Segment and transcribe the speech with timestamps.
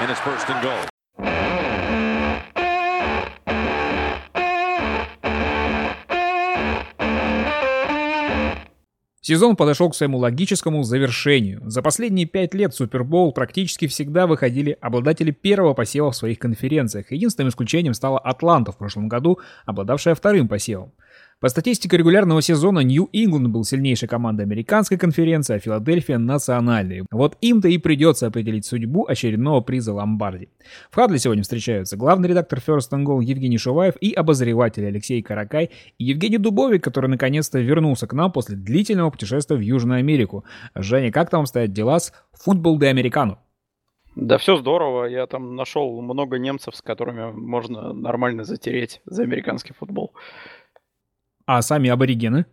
[0.00, 0.90] and it's first and goal.
[9.22, 11.60] Сезон подошел к своему логическому завершению.
[11.66, 17.12] За последние пять лет Супербоул практически всегда выходили обладатели первого посева в своих конференциях.
[17.12, 20.94] Единственным исключением стала Атланта в прошлом году, обладавшая вторым посевом.
[21.40, 27.06] По статистике регулярного сезона Нью-Ингланд был сильнейшей командой американской конференции, а Филадельфия— национальной.
[27.10, 30.50] Вот им-то и придется определить судьбу очередного приза Ломбарди.
[30.90, 35.70] В Хадле сегодня встречаются главный редактор First and Goal Евгений Шуваев и обозреватель Алексей Каракай
[35.96, 40.44] и Евгений Дубовик, который наконец-то вернулся к нам после длительного путешествия в Южную Америку.
[40.74, 43.38] Женя, как там стоят дела с футбол де американу?
[44.14, 45.04] Да все здорово.
[45.04, 50.12] Я там нашел много немцев, с которыми можно нормально затереть за американский футбол.
[51.52, 52.46] А сами аборигены?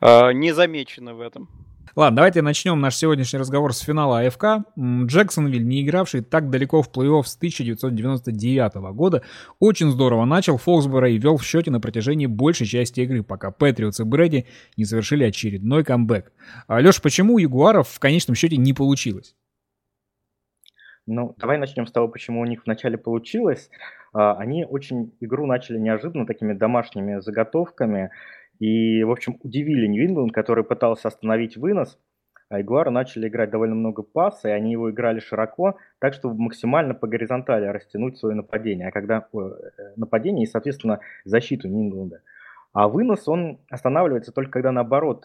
[0.00, 1.48] А, не замечены в этом.
[1.94, 4.66] Ладно, давайте начнем наш сегодняшний разговор с финала АФК.
[4.76, 9.22] Джексонвиль, не игравший так далеко в плей-офф с 1999 года,
[9.60, 14.00] очень здорово начал Фолксборо и вел в счете на протяжении большей части игры, пока Патриотс
[14.00, 16.32] и Брэди не совершили очередной камбэк.
[16.66, 19.36] А, Леш, почему у Ягуаров в конечном счете не получилось?
[21.10, 23.70] Ну, давай начнем с того, почему у них вначале получилось.
[24.12, 28.10] А, они очень игру начали неожиданно такими домашними заготовками
[28.58, 31.98] и, в общем, удивили Нью-Ингланд, который пытался остановить вынос.
[32.50, 36.92] А Ягуары начали играть довольно много паса, и они его играли широко, так, чтобы максимально
[36.92, 38.88] по горизонтали растянуть свое нападение.
[38.88, 39.38] А когда э,
[39.96, 42.20] нападение и, соответственно, защиту Нью-Ингланда.
[42.74, 45.24] А вынос, он останавливается только когда, наоборот,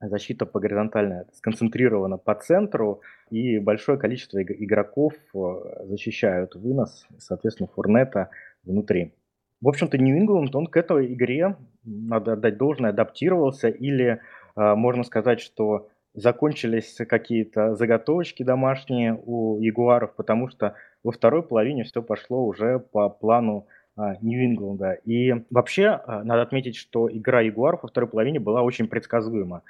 [0.00, 5.38] защита по горизонтальной сконцентрирована по центру, и большое количество игроков э,
[5.84, 8.30] защищают вынос, соответственно, Фурнета
[8.64, 9.14] внутри.
[9.60, 14.20] В общем-то, Нью-Ингланд, он к этой игре, надо отдать должное, адаптировался, или
[14.56, 20.74] э, можно сказать, что закончились какие-то заготовочки домашние у Ягуаров, потому что
[21.04, 24.92] во второй половине все пошло уже по плану э, Нью-Ингланда.
[25.04, 29.62] И вообще, надо отметить, что игра Ягуаров во второй половине была очень предсказуема.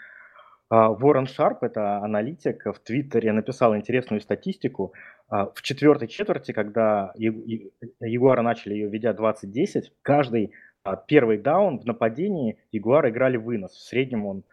[0.68, 4.92] А, Ворон Шарп, это аналитик, в Твиттере написал интересную статистику.
[5.28, 11.84] А, в четвертой четверти, когда Ягуары начали ее ведя 20-10, каждый а, первый даун в
[11.86, 13.72] нападении Ягуары играли вынос.
[13.72, 14.44] В среднем он,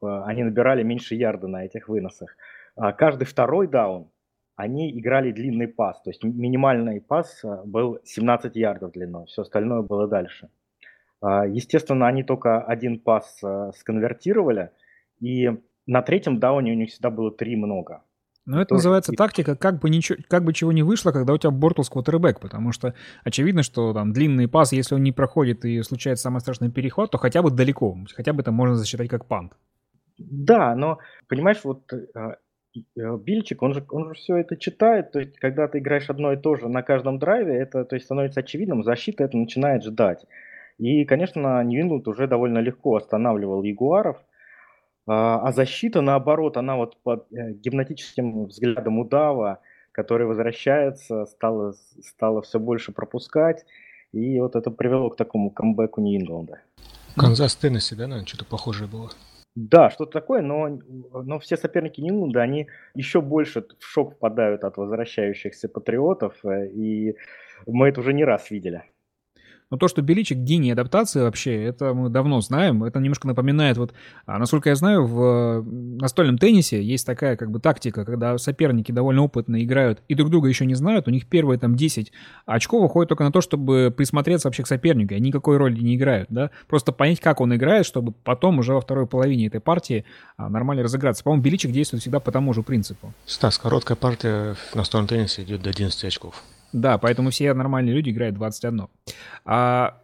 [0.00, 2.34] они набирали меньше ярда на этих выносах.
[2.96, 4.10] Каждый второй даун
[4.56, 10.06] они играли длинный пас, то есть минимальный пас был 17 ярдов длиной, все остальное было
[10.08, 10.48] дальше.
[11.22, 13.42] Естественно, они только один пас
[13.74, 14.70] сконвертировали–
[15.20, 15.50] и
[15.86, 18.02] на третьем дауне у них всегда было три много.
[18.46, 18.78] Но это Тоже...
[18.78, 22.40] называется тактика, как бы, ничего, как бы чего не вышло, когда у тебя Бортлс квотербек,
[22.40, 26.70] потому что очевидно, что там длинный пас, если он не проходит и случается самый страшный
[26.70, 29.52] переход, то хотя бы далеко, хотя бы это можно засчитать как пант.
[30.18, 30.98] Да, но,
[31.28, 32.36] понимаешь, вот э,
[32.74, 36.32] э, Бильчик, он же, он же все это читает, то есть когда ты играешь одно
[36.32, 40.24] и то же на каждом драйве, это то есть, становится очевидным, защита это начинает ждать.
[40.78, 44.16] И, конечно, Ньюингланд уже довольно легко останавливал Ягуаров,
[45.06, 49.60] а, а защита, наоборот, она вот под э, гипнотическим взглядом удава,
[49.92, 53.64] который возвращается, стала, стала все больше пропускать.
[54.12, 56.60] И вот это привело к такому камбэку Нью-Ингланда.
[57.16, 59.10] Канзас Теннесси, да, наверное, что-то похожее было?
[59.56, 60.78] Да, что-то такое, но,
[61.12, 67.16] но все соперники Нью-Ингланда, они еще больше в шок впадают от возвращающихся патриотов, э, и
[67.66, 68.84] мы это уже не раз видели.
[69.70, 72.82] Но то, что Беличик гений адаптации вообще, это мы давно знаем.
[72.82, 73.92] Это немножко напоминает, вот,
[74.26, 79.22] а, насколько я знаю, в настольном теннисе есть такая как бы тактика, когда соперники довольно
[79.22, 82.12] опытно играют и друг друга еще не знают, у них первые там 10
[82.46, 86.28] очков уходят только на то, чтобы присмотреться вообще к сопернику, они никакой роли не играют,
[86.30, 90.04] да, просто понять, как он играет, чтобы потом уже во второй половине этой партии
[90.36, 91.22] а, нормально разыграться.
[91.22, 93.12] По-моему, Беличик действует всегда по тому же принципу.
[93.24, 96.42] Стас, короткая партия в настольном теннисе идет до 11 очков.
[96.72, 98.88] Да, поэтому все нормальные люди играют 21.
[99.44, 100.00] А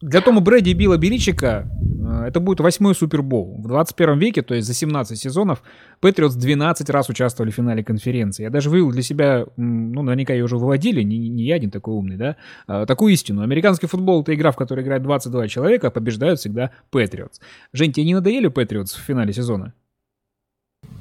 [0.00, 3.56] для Тома Брэди и Билла Беличика э, это будет восьмой Супербол.
[3.58, 5.60] В 21 веке, то есть за 17 сезонов,
[6.00, 8.44] Патриотс 12 раз участвовали в финале конференции.
[8.44, 11.94] Я даже вывел для себя, ну, наверняка ее уже выводили, не, не я один такой
[11.94, 12.36] умный, да,
[12.68, 13.42] а, такую истину.
[13.42, 17.40] Американский футбол— это игра, в которой играет 22 человека, а побеждают всегда Патриотс.
[17.72, 19.74] Жень, тебе не надоели Патриотс в финале сезона?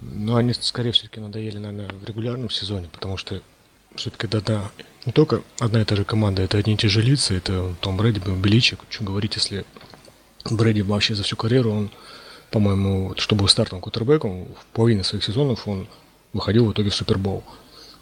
[0.02, 3.42] Ну, они, скорее все-таки надоели, наверное, в регулярном сезоне, потому что
[3.98, 4.72] все-таки да, да,
[5.06, 7.98] не только одна и та же команда, это одни и те же лица, это Том
[7.98, 8.80] Брэди, Беличик.
[8.90, 9.66] Что говорить, если
[10.50, 11.92] Брэди вообще за всю карьеру, он,
[12.52, 15.88] по-моему, чтобы был стартовым кутербеком, в половине своих сезонов он
[16.34, 17.44] выходил в итоге в Супербол.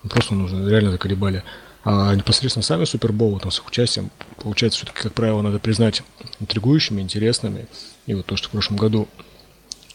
[0.09, 1.44] Просто нужно реально заколебали.
[1.83, 4.09] А непосредственно сами Суперболы, там, с их участием,
[4.42, 6.01] получается, все-таки, как правило, надо признать
[6.39, 7.68] интригующими, интересными.
[8.07, 9.07] И вот то, что в прошлом году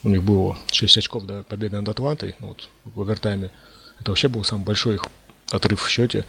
[0.03, 3.51] у них было 6 очков до победы над Атлантой, ну, вот, в овертайме,
[3.99, 5.05] это вообще был самый большой их
[5.51, 6.25] отрыв в счете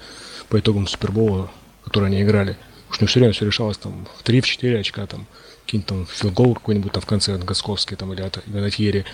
[0.48, 1.50] по итогам Супербола,
[1.84, 2.56] который они играли.
[2.88, 5.26] Потому что все время все решалось там в 3-4 очка, там,
[5.64, 9.06] какие-нибудь там филгол какой-нибудь там в конце, Гасковский там, или от Венатьери,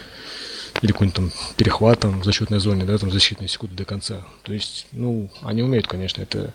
[0.82, 4.26] или какой-нибудь там перехват там в защитной зоне, да, там защитные секунды до конца.
[4.42, 6.52] То есть, ну, они умеют, конечно, это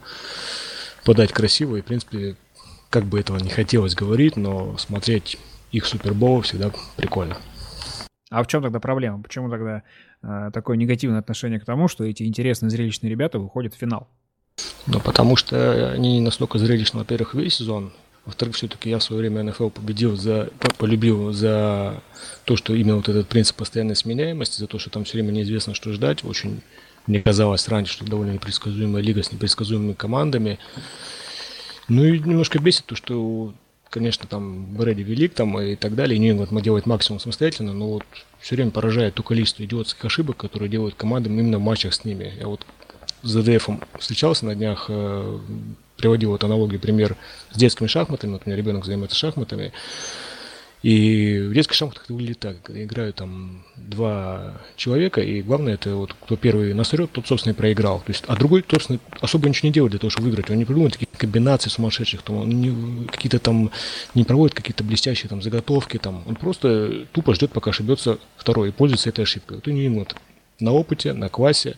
[1.06, 2.36] подать красиво, и, в принципе,
[2.90, 5.38] как бы этого не хотелось говорить, но смотреть
[5.72, 7.38] их Супербол всегда прикольно.
[8.30, 9.22] А в чем тогда проблема?
[9.22, 9.84] Почему тогда
[10.54, 14.08] такое негативное отношение к тому, что эти интересные зрелищные ребята выходят в финал?
[14.88, 17.92] Ну, потому что они настолько зрелищны, во-первых, весь сезон.
[18.26, 22.02] Во-вторых, все-таки я в свое время НФЛ победил за, полюбил за
[22.46, 25.74] то, что именно вот этот принцип постоянной сменяемости, за то, что там все время неизвестно,
[25.74, 26.24] что ждать.
[26.24, 26.62] Очень
[27.06, 30.58] мне казалось раньше, что довольно непредсказуемая лига с непредсказуемыми командами.
[31.90, 33.54] Ну и немножко бесит то, что,
[33.94, 38.04] конечно, там Брэди велик там и так далее, и Нью-Ингланд делает максимум самостоятельно, но вот
[38.40, 42.34] все время поражает то количество идиотских ошибок, которые делают командам именно в матчах с ними.
[42.40, 42.66] Я вот
[43.22, 43.70] с ЗДФ
[44.00, 45.40] встречался на днях, э,
[45.96, 47.16] приводил вот аналогию, пример
[47.52, 48.32] с детскими шахматами.
[48.32, 49.72] Вот у меня ребенок занимается шахматами.
[50.84, 52.58] И в детских шахматах это выглядит так.
[52.70, 58.00] Играют там два человека, и главное, это вот кто первый насрет, тот, собственно, и проиграл.
[58.00, 60.50] То есть, а другой, собственно, особо ничего не делает для того, чтобы выиграть.
[60.50, 63.72] Он не придумывает такие комбинации сумасшедших, там, он не, какие-то там
[64.14, 65.98] не проводит какие-то блестящие там заготовки.
[65.98, 66.22] Там.
[66.28, 69.58] Он просто тупо ждет, пока ошибется второй, и пользуется этой ошибкой.
[69.58, 70.06] Вот у него
[70.60, 71.78] на опыте, на классе,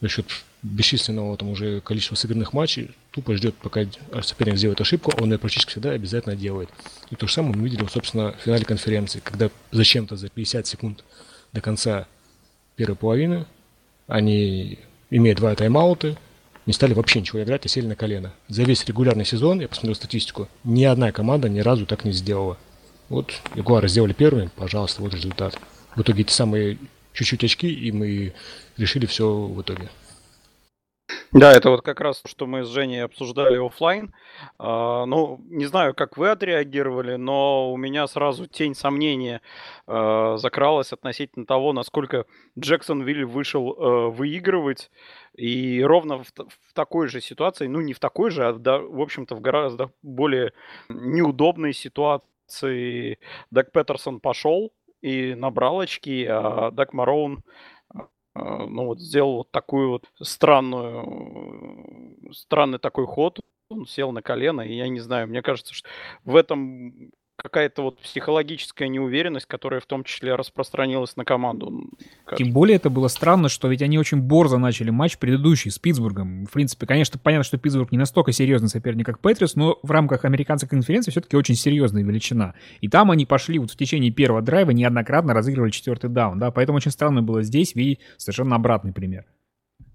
[0.00, 0.26] за счет
[0.66, 3.86] бесчисленного там уже количества сыгранных матчей, тупо ждет, пока
[4.22, 6.68] соперник сделает ошибку, он ее практически всегда обязательно делает.
[7.10, 11.04] И то же самое мы видели, собственно, в финале конференции, когда зачем-то за 50 секунд
[11.52, 12.06] до конца
[12.74, 13.46] первой половины
[14.06, 14.78] они,
[15.10, 16.16] имея два тайм-аута,
[16.66, 18.32] не стали вообще ничего играть и сели на колено.
[18.48, 22.58] За весь регулярный сезон, я посмотрел статистику, ни одна команда ни разу так не сделала.
[23.08, 25.56] Вот Ягуары сделали первыми, пожалуйста, вот результат.
[25.94, 26.76] В итоге эти самые
[27.12, 28.34] чуть-чуть очки, и мы
[28.76, 29.88] решили все в итоге.
[31.36, 34.14] Да, это вот как раз, что мы с Женей обсуждали офлайн.
[34.58, 39.42] А, ну, не знаю, как вы отреагировали, но у меня сразу тень сомнения
[39.86, 42.24] а, закралась относительно того, насколько
[42.58, 44.90] Джексонвиль вышел а, выигрывать.
[45.36, 46.32] И ровно в,
[46.72, 50.54] такой же ситуации, ну не в такой же, а в общем-то в гораздо более
[50.88, 53.18] неудобной ситуации
[53.50, 54.72] Даг Петерсон пошел
[55.02, 57.44] и набрал очки, а Даг Мароун
[58.36, 63.40] ну вот сделал вот такую вот странную, странный такой ход.
[63.68, 65.88] Он сел на колено, и я не знаю, мне кажется, что
[66.24, 71.90] в этом какая-то вот психологическая неуверенность, которая в том числе распространилась на команду.
[72.36, 76.46] Тем более это было странно, что ведь они очень борзо начали матч предыдущий с Питтсбургом.
[76.46, 80.24] В принципе, конечно, понятно, что Питтсбург не настолько серьезный соперник, как Патриос, но в рамках
[80.24, 82.54] американской конференции все-таки очень серьезная величина.
[82.80, 86.76] И там они пошли вот в течение первого драйва неоднократно разыгрывали четвертый даун, да, поэтому
[86.76, 89.24] очень странно было здесь видеть совершенно обратный пример.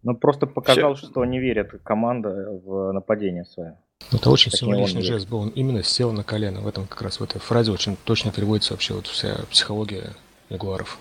[0.03, 1.07] Ну, просто показал, Все.
[1.07, 2.29] что не верит команда
[2.63, 3.77] в нападение свое.
[4.11, 5.39] Это очень символичный жест был.
[5.39, 6.61] Он именно сел на колено.
[6.61, 10.13] В этом как раз в этой фразе очень точно переводится вообще вот вся психология
[10.49, 10.97] ягуаров.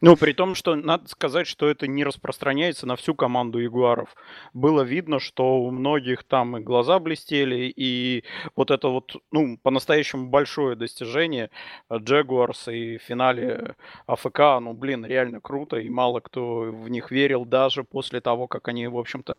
[0.00, 4.14] Ну, при том, что надо сказать, что это не распространяется на всю команду Ягуаров.
[4.52, 8.24] Было видно, что у многих там и глаза блестели, и
[8.54, 11.50] вот это вот, ну, по-настоящему большое достижение
[11.92, 13.74] Джагуарс и в финале
[14.06, 18.68] АФК, ну, блин, реально круто, и мало кто в них верил даже после того, как
[18.68, 19.34] они, в общем-то,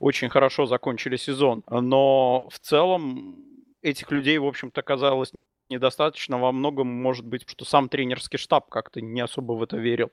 [0.00, 1.64] очень хорошо закончили сезон.
[1.68, 3.36] Но в целом
[3.82, 5.32] этих людей, в общем-то, казалось
[5.70, 10.10] недостаточно во многом может быть, что сам тренерский штаб как-то не особо в это верил.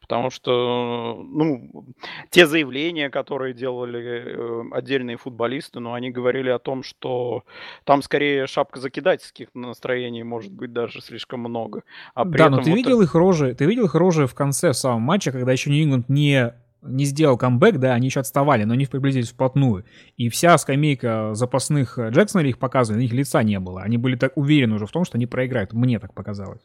[0.00, 1.86] Потому что, ну,
[2.30, 7.44] те заявления, которые делали э, отдельные футболисты, ну, они говорили о том, что
[7.84, 11.82] там скорее шапка закидательских настроений может быть даже слишком много.
[12.14, 14.76] А да, но ты вот видел их рожи, ты видел их рожи в конце в
[14.76, 18.86] самом матча, когда еще Нью-Ингланд не не сделал камбэк, да, они еще отставали, но они
[18.86, 19.84] приблизились вплотную.
[20.16, 23.82] И вся скамейка запасных Джексона их показывали, на них лица не было.
[23.82, 25.72] Они были так уверены уже в том, что они проиграют.
[25.72, 26.62] Мне так показалось.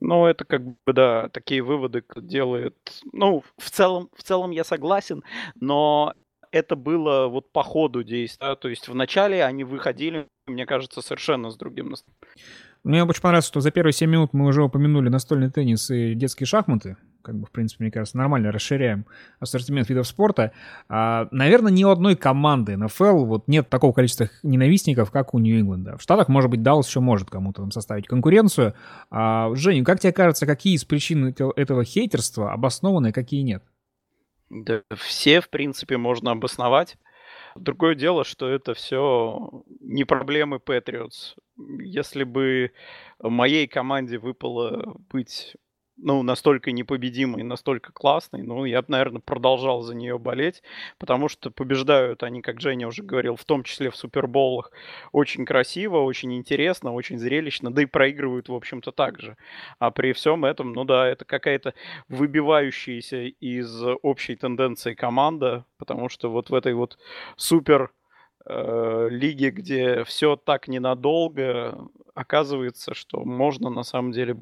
[0.00, 2.76] Ну, это как бы, да, такие выводы делает.
[3.12, 5.22] Ну, в целом, в целом я согласен,
[5.54, 6.14] но
[6.50, 8.48] это было вот по ходу действия.
[8.48, 8.56] Да?
[8.56, 12.24] То есть вначале они выходили, мне кажется, совершенно с другим настроением.
[12.82, 16.46] Мне очень понравилось, что за первые 7 минут мы уже упомянули настольный теннис и детские
[16.46, 16.96] шахматы.
[17.24, 19.06] Как бы, в принципе, мне кажется, нормально расширяем
[19.40, 20.52] ассортимент видов спорта.
[20.88, 25.96] А, наверное, ни у одной команды НФЛ вот нет такого количества ненавистников, как у Нью-Ингланда.
[25.96, 28.74] В Штатах, может быть, Даллас еще может кому-то там составить конкуренцию.
[29.10, 33.62] А, Женя, как тебе кажется, какие из причин этого хейтерства обоснованы, а какие нет?
[34.50, 36.96] Да все, в принципе, можно обосновать.
[37.56, 41.36] Другое дело, что это все не проблемы Patriots.
[41.56, 42.72] Если бы
[43.20, 45.56] моей команде выпало быть
[45.96, 50.62] ну, настолько непобедимый, настолько классный, ну, я бы, наверное, продолжал за нее болеть,
[50.98, 54.72] потому что побеждают они, как Женя уже говорил, в том числе в Суперболах,
[55.12, 59.36] очень красиво, очень интересно, очень зрелищно, да и проигрывают, в общем-то, так же.
[59.78, 61.74] А при всем этом, ну да, это какая-то
[62.08, 66.98] выбивающаяся из общей тенденции команда, потому что вот в этой вот
[67.36, 67.90] супер
[68.46, 74.36] э, лиге, где все так ненадолго, оказывается, что можно на самом деле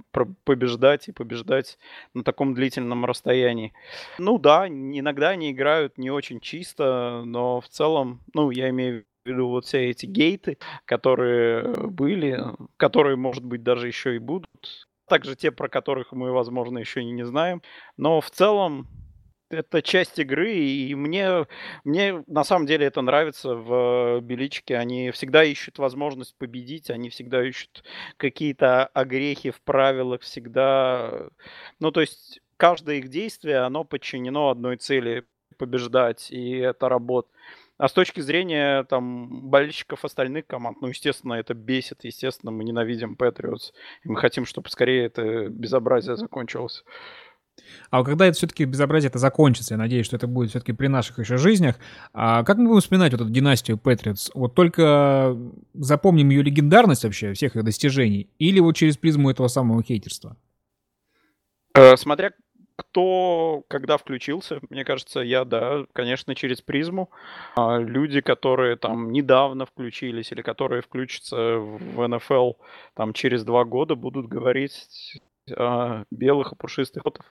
[0.45, 1.79] побеждать и побеждать
[2.15, 3.73] на таком длительном расстоянии.
[4.19, 9.29] Ну да, иногда они играют не очень чисто, но в целом, ну, я имею в
[9.29, 12.43] виду вот все эти гейты, которые были,
[12.77, 14.89] которые, может быть, даже еще и будут.
[15.09, 17.63] Также те, про которых мы, возможно, еще и не знаем.
[17.97, 18.87] Но в целом
[19.53, 21.47] это часть игры, и мне,
[21.85, 24.77] мне на самом деле это нравится в Беличке.
[24.77, 27.85] Они всегда ищут возможность победить, они всегда ищут
[28.17, 31.29] какие-то огрехи в правилах, всегда...
[31.81, 35.25] Ну, то есть каждое их действие, оно подчинено одной цели—
[35.59, 37.33] побеждать, и это работает.
[37.79, 43.17] А с точки зрения там болельщиков остальных команд, ну, естественно, это бесит, естественно, мы ненавидим
[43.17, 43.73] Патриотс,
[44.05, 46.85] и мы хотим, чтобы скорее это безобразие закончилось.
[47.91, 51.19] А когда это все-таки безобразие это закончится, я надеюсь, что это будет все-таки при наших
[51.19, 51.77] еще жизнях,
[52.13, 54.31] а как мы будем вспоминать вот эту династию Патриотс?
[54.35, 55.37] Вот только
[55.75, 60.37] запомним ее легендарность вообще, всех их достижений, или вот через призму этого самого хейтерства?
[61.75, 62.33] Э, смотря
[62.77, 67.11] кто когда включился, мне кажется, я, да, конечно, через призму.
[67.55, 72.53] А люди, которые там недавно включились или которые включатся в НФЛ
[72.95, 77.27] там через два года, будут говорить белых и пушистых котов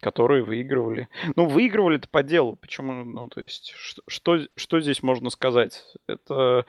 [0.00, 1.08] которые выигрывали.
[1.36, 2.56] Ну, выигрывали это по делу.
[2.56, 3.04] Почему?
[3.04, 3.72] Ну, то есть,
[4.08, 5.84] что, что здесь можно сказать?
[6.06, 6.66] Это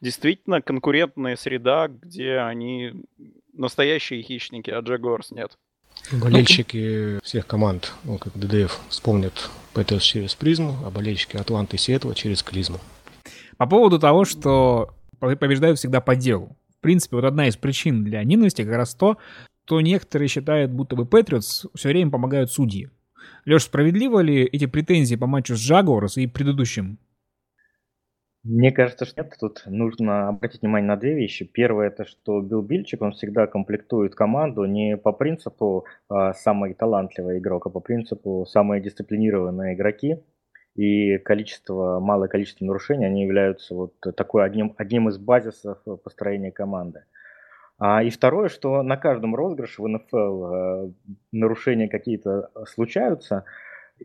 [0.00, 2.92] действительно конкурентная среда, где они
[3.52, 5.56] настоящие хищники, а Джагуарс нет.
[6.12, 12.14] Болельщики всех команд, ну, как ДДФ, вспомнят Пэтерс через призму, а болельщики Атланты и Сиэтла
[12.14, 12.80] через клизму.
[13.56, 16.56] По поводу того, что побеждают всегда по делу.
[16.78, 19.16] В принципе, вот одна из причин для ненависти как раз то,
[19.64, 22.90] то некоторые считают, будто бы Патриотс все время помогают судьи.
[23.46, 26.98] Леш, справедливо ли эти претензии по матчу с Джагуарс и предыдущим?
[28.44, 29.34] Мне кажется, что нет.
[29.40, 31.46] Тут нужно обратить внимание на две вещи.
[31.46, 37.38] Первое, это что Билл Бильчик, он всегда комплектует команду не по принципу а, самый талантливый
[37.38, 40.18] игрок, а по принципу самые дисциплинированные игроки.
[40.74, 47.00] И количество, малое количество нарушений, они являются вот такой одним, одним из базисов построения команды.
[47.00, 47.23] А,
[47.80, 50.90] и второе, что на каждом розыгрыше в НФЛ э,
[51.32, 53.44] нарушения какие-то случаются,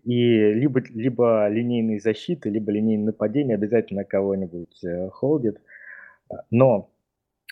[0.04, 5.60] и либо, либо линейные защиты, либо линейные нападения обязательно кого-нибудь э, холдит.
[6.52, 6.90] Но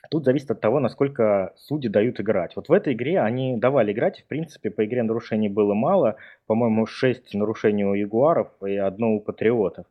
[0.10, 2.56] тут зависит от того, насколько судьи дают играть.
[2.56, 6.86] Вот в этой игре они давали играть, в принципе, по игре нарушений было мало, по-моему,
[6.86, 9.86] 6 нарушений у Ягуаров и одно у Патриотов.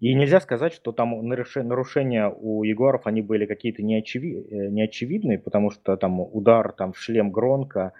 [0.00, 3.82] И нельзя сказать, что там нарушения у Ягуаров, они были какие-то.
[3.82, 7.92] Э, неочевидные, потому что там удар там, в шлем Гронка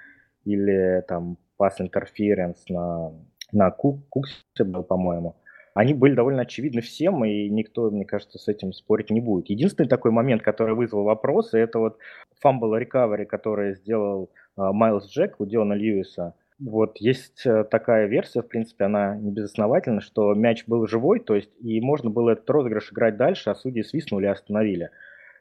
[0.46, 3.12] или там pass interference на,
[3.52, 5.36] на Кук, Куксе был, по-моему,
[5.74, 9.50] они были довольно очевидны всем, и никто, мне кажется, с этим спорить не будет.
[9.50, 11.98] Единственный такой момент, который вызвал вопросы, это вот
[12.40, 18.42] fumble recovery, который сделал uh, Майлз Джек у Диона Льюиса– вот есть э, такая версия,
[18.42, 22.48] в принципе, она не безосновательна, что мяч был живой, то есть и можно было этот
[22.50, 24.90] розыгрыш играть дальше, а судьи свистнули и остановили.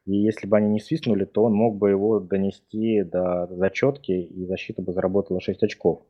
[0.06, 4.46] И если бы они не свистнули, то он мог бы его донести до зачетки, и
[4.46, 6.02] защита бы заработала 6 очков.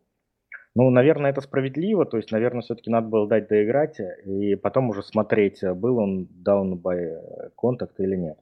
[0.76, 5.02] Ну, наверное, это справедливо, то есть, наверное, все-таки надо было дать доиграть, и потом уже
[5.02, 7.20] смотреть, был он down by
[7.62, 8.38] contact или нет.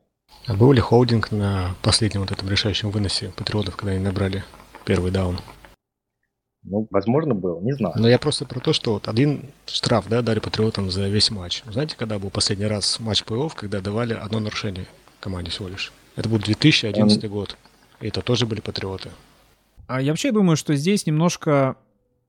[0.45, 4.43] А был ли холдинг на последнем вот этом решающем выносе патриотов, когда они набрали
[4.86, 5.38] первый даун?
[6.69, 7.95] Ну, возможно, был, не знаю.
[7.97, 11.63] Но я просто про то, что вот один штраф, да, дали Патриотам за весь матч.
[11.65, 14.86] Знаете, когда был последний раз матч плей-офф, когда давали одно нарушение
[15.21, 15.93] команде всего лишь?
[16.17, 17.29] Это был 2011 Он...
[17.29, 17.57] год.
[18.01, 19.12] И это тоже были Патриоты.
[19.88, 21.77] А я вообще думаю, что здесь немножко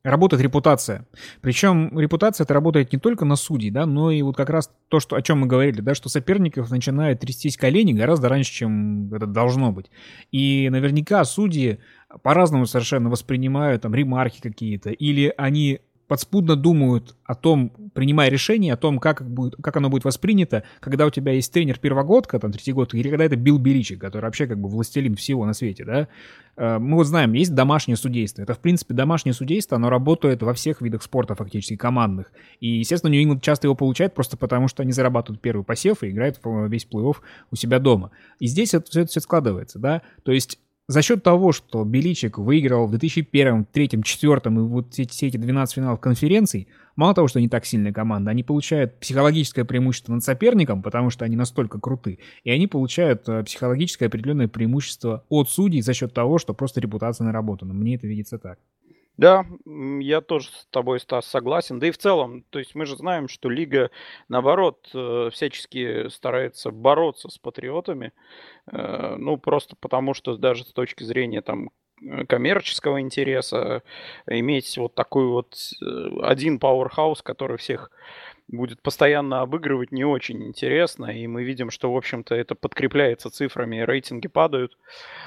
[0.05, 1.07] работает репутация.
[1.41, 5.01] Причем репутация это работает не только на судей, да, но и вот как раз то,
[5.01, 9.27] что, о чем мы говорили, да, что соперников начинают трястись колени гораздо раньше, чем это
[9.27, 9.91] должно быть.
[10.31, 11.81] И наверняка судьи
[12.23, 18.77] по-разному совершенно воспринимают там ремарки какие-то, или они подспудно думают о том, принимая решение, о
[18.79, 22.73] том, как, будет, как оно будет воспринято, когда у тебя есть тренер первогодка, там, третий
[22.73, 26.09] год, или когда это Билл Беличик, который вообще как бы властелин всего на свете, да.
[26.57, 28.43] Э, мы вот знаем, есть домашнее судейство.
[28.43, 32.33] Это, в принципе, домашнее судейство, оно работает во всех видах спорта фактически, командных.
[32.59, 36.41] И, естественно, Нью-Ингланд часто его получает просто потому, что они зарабатывают первый посев и играют
[36.43, 37.17] весь плей-офф
[37.51, 38.13] у себя дома.
[38.41, 40.01] И здесь это, все это все складывается, да.
[40.23, 45.27] То есть за счет того, что Беличик выиграл в 2001, 2003, 2004 и вот все,
[45.27, 46.67] эти 12 финалов конференций,
[46.97, 51.27] мало того, что они так сильная команда, они получают психологическое преимущество над соперником, потому что
[51.27, 56.39] они настолько круты, и они получают э, психологическое определенное преимущество от судей за счет того,
[56.39, 57.75] что просто репутация наработана.
[57.75, 58.59] Мне это видится так.
[59.19, 59.45] Да,
[60.01, 61.81] я тоже с тобой, Стас, согласен.
[61.81, 63.91] Да и в целом, то есть мы же знаем, что Лига,
[64.29, 68.13] наоборот, э, всячески старается бороться с патриотами.
[68.71, 71.71] Э, ну, просто потому что даже с точки зрения там
[72.03, 73.83] э, коммерческого интереса
[74.29, 75.57] иметь вот такой вот
[76.23, 77.91] один пауэрхаус, который всех
[78.49, 83.81] будет постоянно обыгрывать не очень интересно, и мы видим, что, в общем-то, это подкрепляется цифрами,
[83.81, 84.77] рейтинги падают.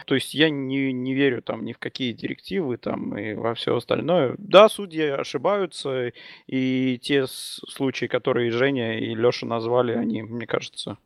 [0.05, 3.75] То есть я не, не верю там ни в какие директивы там и во все
[3.75, 4.35] остальное.
[4.37, 6.11] Да, судьи ошибаются,
[6.47, 10.97] и те случаи, которые Женя и Леша назвали, они, мне кажется,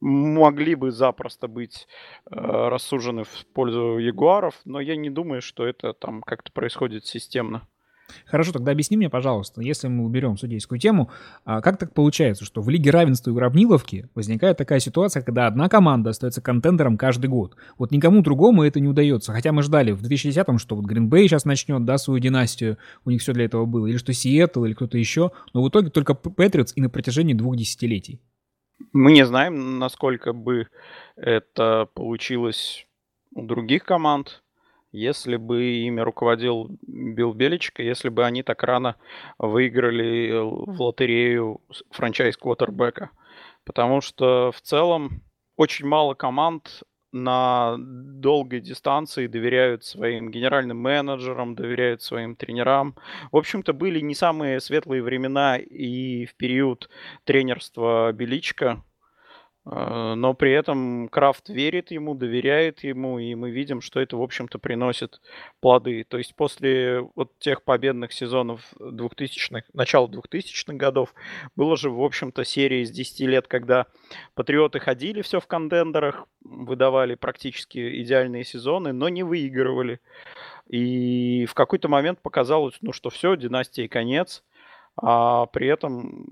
[0.00, 1.86] могли бы запросто быть
[2.30, 7.68] э, рассужены в пользу ягуаров, но я не думаю, что это там как-то происходит системно.
[8.26, 11.10] Хорошо, тогда объясни мне, пожалуйста, если мы уберем судейскую тему,
[11.44, 15.68] а как так получается, что в Лиге равенства и уравниловки возникает такая ситуация, когда одна
[15.68, 17.56] команда остается контендером каждый год?
[17.78, 19.32] Вот никому другому это не удается.
[19.32, 23.20] Хотя мы ждали в 2010-м, что вот Гринбей сейчас начнет, да, свою династию, у них
[23.20, 26.72] все для этого было, или что Сиэтл, или кто-то еще, но в итоге только Патриотс
[26.76, 28.20] и на протяжении двух десятилетий.
[28.92, 30.68] Мы не знаем, насколько бы
[31.16, 32.86] это получилось
[33.34, 34.42] у других команд
[34.92, 38.96] если бы ими руководил Билл Беличек, если бы они так рано
[39.38, 43.10] выиграли в лотерею франчайз квотербека.
[43.64, 45.22] Потому что в целом
[45.56, 46.82] очень мало команд
[47.12, 52.96] на долгой дистанции доверяют своим генеральным менеджерам, доверяют своим тренерам.
[53.32, 56.88] В общем-то, были не самые светлые времена и в период
[57.24, 58.84] тренерства Беличка,
[59.66, 64.58] но при этом Крафт верит ему, доверяет ему, и мы видим, что это, в общем-то,
[64.58, 65.20] приносит
[65.60, 66.04] плоды.
[66.04, 71.14] То есть после вот тех победных сезонов 2000-х, начала 2000-х годов,
[71.56, 73.86] было же, в общем-то, серия из 10 лет, когда
[74.34, 80.00] патриоты ходили все в контендерах, выдавали практически идеальные сезоны, но не выигрывали.
[80.68, 84.42] И в какой-то момент показалось, ну что все, династии конец,
[85.02, 86.26] а при этом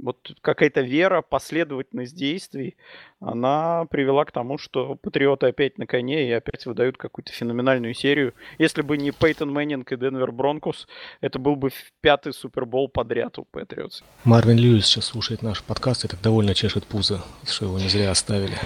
[0.00, 2.76] вот какая-то вера, последовательность действий,
[3.20, 8.34] она привела к тому, что патриоты опять на коне и опять выдают какую-то феноменальную серию.
[8.58, 10.88] Если бы не Пейтон Мэннинг и Денвер Бронкос,
[11.20, 14.02] это был бы пятый Супербол подряд у Патриотс.
[14.24, 18.10] Марвин Льюис сейчас слушает наш подкаст и так довольно чешет пузо, что его не зря
[18.10, 18.56] оставили.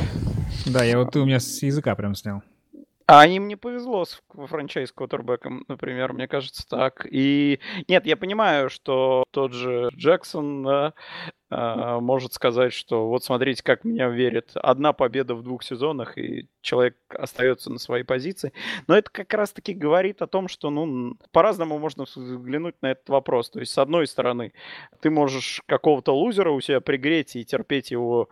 [0.67, 2.43] Да, я вот ты у меня с языка прям снял.
[3.07, 7.07] А им не повезло с франчайз квотербеком, например, мне кажется так.
[7.11, 10.95] И нет, я понимаю, что тот же Джексон да,
[12.01, 14.53] может сказать, что вот смотрите, как меня верит.
[14.55, 18.53] Одна победа в двух сезонах, и человек остается на своей позиции.
[18.87, 23.51] Но это как раз-таки говорит о том, что ну, по-разному можно взглянуть на этот вопрос.
[23.51, 24.53] То есть, с одной стороны,
[25.01, 28.29] ты можешь какого-то лузера у себя пригреть и терпеть его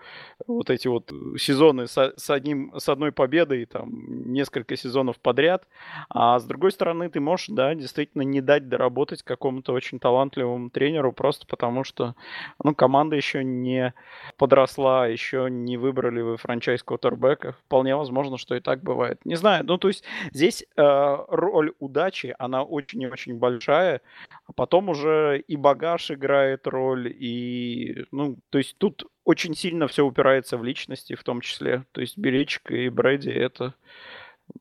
[0.46, 5.66] вот эти вот сезоны с, с, одним, с одной победой, там, несколько сезонов подряд.
[6.08, 11.12] А с другой стороны, ты можешь, да, действительно не дать доработать какому-то очень талантливому тренеру
[11.12, 12.14] просто потому, что,
[12.62, 13.94] ну, команда команда еще не
[14.36, 17.52] подросла, еще не выбрали вы франчайз квотербека.
[17.66, 19.20] Вполне возможно, что и так бывает.
[19.24, 24.00] Не знаю, ну то есть здесь э, роль удачи, она очень и очень большая,
[24.46, 30.04] а потом уже и багаж играет роль, и, ну, то есть тут очень сильно все
[30.04, 31.84] упирается в личности в том числе.
[31.92, 33.74] То есть Беличик и Брэди это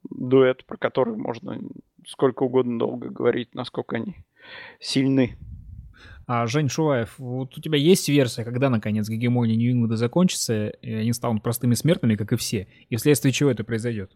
[0.10, 1.60] дуэт, про который можно
[2.08, 4.16] сколько угодно долго говорить, насколько они
[4.80, 5.38] сильны.
[6.32, 11.12] А, Жень Шуваев, вот у тебя есть версия, когда, наконец, гегемония Нью-Ингланда закончится, и они
[11.12, 14.12] станут простыми смертными, как и все, и вследствие чего это произойдет?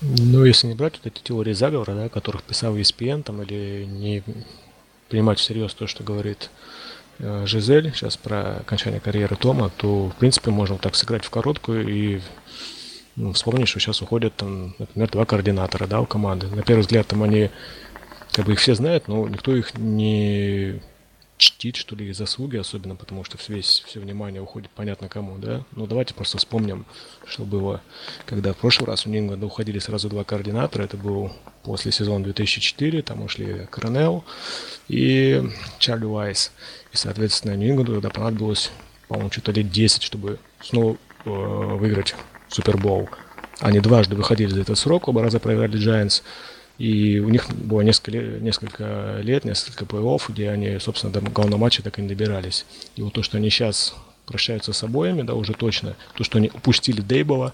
[0.00, 4.22] Ну, если не брать вот эти теории заговора, да, которых писал ESPN, там, или не
[5.10, 6.48] принимать всерьез то, что говорит
[7.18, 11.86] э, Жизель сейчас про окончание карьеры Тома, то, в принципе, можно так сыграть в короткую
[11.86, 12.20] и
[13.16, 16.46] ну, вспомнить, что сейчас уходят, там, например, два координатора, да, у команды.
[16.46, 17.50] На первый взгляд, там они,
[18.32, 20.80] как бы их все знают, но никто их не
[21.36, 25.64] чтить, что ли, заслуги, особенно потому что весь, все внимание уходит понятно кому, да.
[25.72, 26.86] Ну, давайте просто вспомним,
[27.26, 27.82] что было,
[28.26, 30.84] когда в прошлый раз у Нингленда уходили сразу два координатора.
[30.84, 34.24] Это был после сезона 2004, там ушли Коронел
[34.88, 35.42] и
[35.78, 36.52] Чарли Уайс.
[36.92, 38.70] И, соответственно, Нью-Ингланду тогда понадобилось,
[39.08, 42.14] по-моему, что-то лет 10, чтобы снова э, выиграть
[42.48, 43.08] Супербол.
[43.60, 46.22] Они дважды выходили за этот срок, оба раза проиграли Giants.
[46.78, 51.82] И у них было несколько несколько, лет несколько плей-офф, где они, собственно, до главного матча
[51.82, 52.66] так и не добирались.
[52.96, 53.94] И вот то, что они сейчас
[54.26, 57.52] прощаются с обоими, да, уже точно, то, что они упустили Дейбова,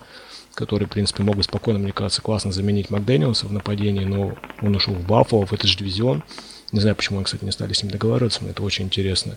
[0.54, 4.74] который, в принципе, мог бы спокойно, мне кажется, классно заменить Макдэниелса в нападении, но он
[4.74, 6.22] ушел в Баффало, в этот же дивизион.
[6.72, 9.36] Не знаю, почему они, кстати, не стали с ним договариваться, но это очень интересно.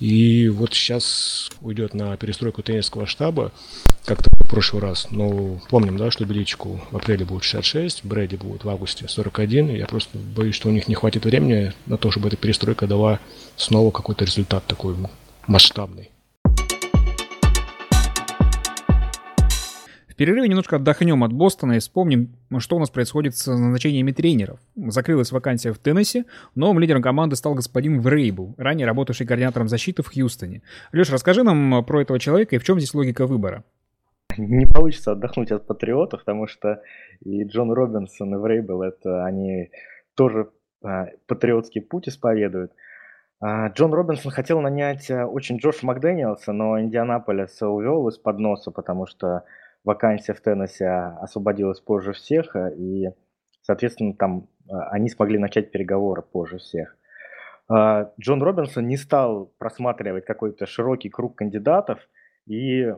[0.00, 3.52] И вот сейчас уйдет на перестройку тренерского штаба,
[4.04, 5.08] как-то в прошлый раз.
[5.10, 9.70] Но помним, да, что Беличику в апреле будет 66, Брэди будет в августе 41.
[9.70, 12.86] И я просто боюсь, что у них не хватит времени на то, чтобы эта перестройка
[12.86, 13.18] дала
[13.56, 14.94] снова какой-то результат такой
[15.46, 16.10] масштабный.
[20.18, 24.58] Перерыве немножко отдохнем от Бостона и вспомним, что у нас происходит с назначениями тренеров.
[24.76, 30.12] Закрылась вакансия в Теннессе, новым лидером команды стал господин Врейбл, ранее работавший координатором защиты в
[30.12, 30.62] Хьюстоне.
[30.92, 33.64] Леш, расскажи нам про этого человека и в чем здесь логика выбора?
[34.36, 36.82] Не получится отдохнуть от патриотов, потому что
[37.20, 39.70] и Джон Робинсон, и Врейбл, это они
[40.14, 40.50] тоже
[40.82, 42.72] а, патриотский путь исповедуют.
[43.40, 49.06] А, Джон Робинсон хотел нанять а, очень Джоша Макдэниелса, но Индианаполис увел из-под носа, потому
[49.06, 49.44] что
[49.84, 53.08] вакансия в Теннессе освободилась позже всех, э, и,
[53.62, 56.96] соответственно, там э, они смогли начать переговоры позже всех.
[57.70, 61.98] А, Джон Робинсон не стал просматривать какой-то широкий круг кандидатов,
[62.46, 62.94] и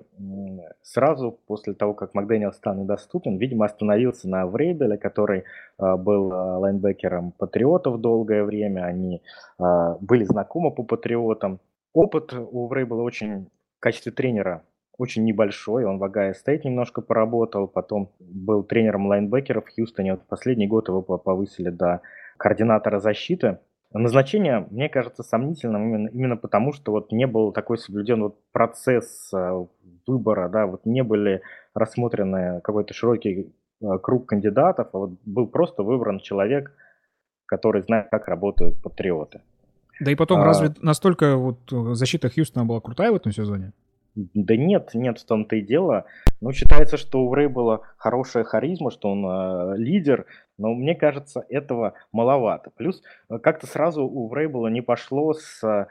[0.80, 5.42] сразу после того, как Макдэниел стал недоступен, видимо, остановился на Врейбеле, который
[5.76, 8.84] был лайнбекером Патриотов долгое время.
[8.84, 9.22] Они
[9.58, 11.58] были знакомы по Патриотам.
[11.92, 14.62] Опыт у Врейбела очень в качестве тренера
[15.00, 15.84] очень небольшой.
[15.84, 20.12] Он в Ohio State немножко поработал, потом был тренером лайнбекера в Хьюстоне.
[20.12, 22.02] Вот последний год его повысили до
[22.36, 23.58] координатора защиты.
[23.92, 29.32] Назначение, мне кажется, сомнительным именно, именно потому, что вот не был такой соблюден вот процесс
[29.32, 29.66] э,
[30.06, 31.40] выбора, да, вот не были
[31.74, 36.72] рассмотрены какой-то широкий э, круг кандидатов, а вот был просто выбран человек,
[37.46, 39.40] который знает, как работают патриоты.
[39.98, 40.44] Да и потом, а...
[40.44, 41.58] разве настолько вот
[41.96, 43.72] защита Хьюстона была крутая в этом сезоне?
[44.14, 46.04] Да нет, нет, в том-то и дело.
[46.40, 50.26] Ну, считается, что у была хорошая харизма, что он э, лидер,
[50.58, 52.70] но мне кажется, этого маловато.
[52.76, 55.88] Плюс э, как-то сразу у Врейбла не пошло с а,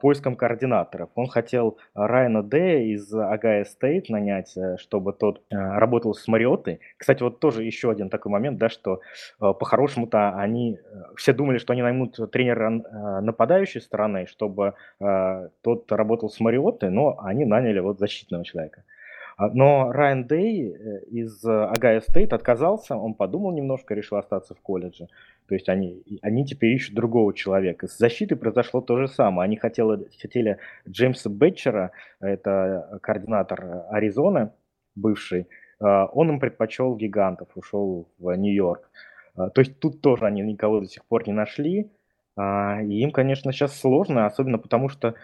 [0.00, 1.10] поиском координаторов.
[1.14, 6.80] Он хотел Райана Д из Агая Стейт нанять, э, чтобы тот э, работал с Мариоттой.
[6.96, 8.98] Кстати, вот тоже еще один такой момент, да, что э,
[9.38, 10.78] по-хорошему-то они
[11.16, 12.70] все думали, что они наймут тренера
[13.22, 18.84] нападающей стороны, чтобы тот работал с Мариоттой, но они наняли вот защитного человека.
[19.42, 20.68] А, но Райан Дэй
[21.10, 25.08] из Агая Стейт отказался, он подумал немножко, решил остаться в колледже.
[25.48, 27.88] То есть они, они теперь ищут другого человека.
[27.88, 29.46] С защитой произошло то же самое.
[29.46, 34.50] Они хотели, хотели Джеймса Бетчера, это координатор Аризоны,
[34.94, 35.48] бывший,
[35.80, 38.88] он им предпочел гигантов, ушел в Нью-Йорк.
[39.34, 41.90] То есть тут тоже они никого до сих пор не нашли.
[42.36, 45.14] А, и им, конечно, сейчас сложно, особенно потому что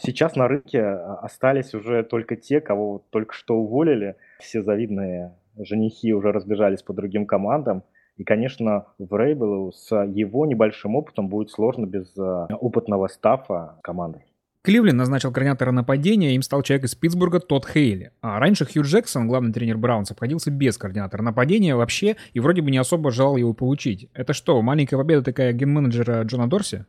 [0.00, 4.16] сейчас на рынке остались уже только те, кого только что уволили.
[4.38, 7.82] Все завидные женихи уже разбежались по другим командам.
[8.16, 14.24] И, конечно, в Рейбелу с его небольшим опытом будет сложно без опытного стафа команды.
[14.62, 18.10] Кливленд назначил координатора нападения, им стал человек из Питтсбурга Тодд Хейли.
[18.20, 22.70] А раньше Хью Джексон, главный тренер Браунс, обходился без координатора нападения вообще и вроде бы
[22.70, 24.10] не особо желал его получить.
[24.14, 26.86] Это что, маленькая победа такая ген-менеджера Джона Дорси?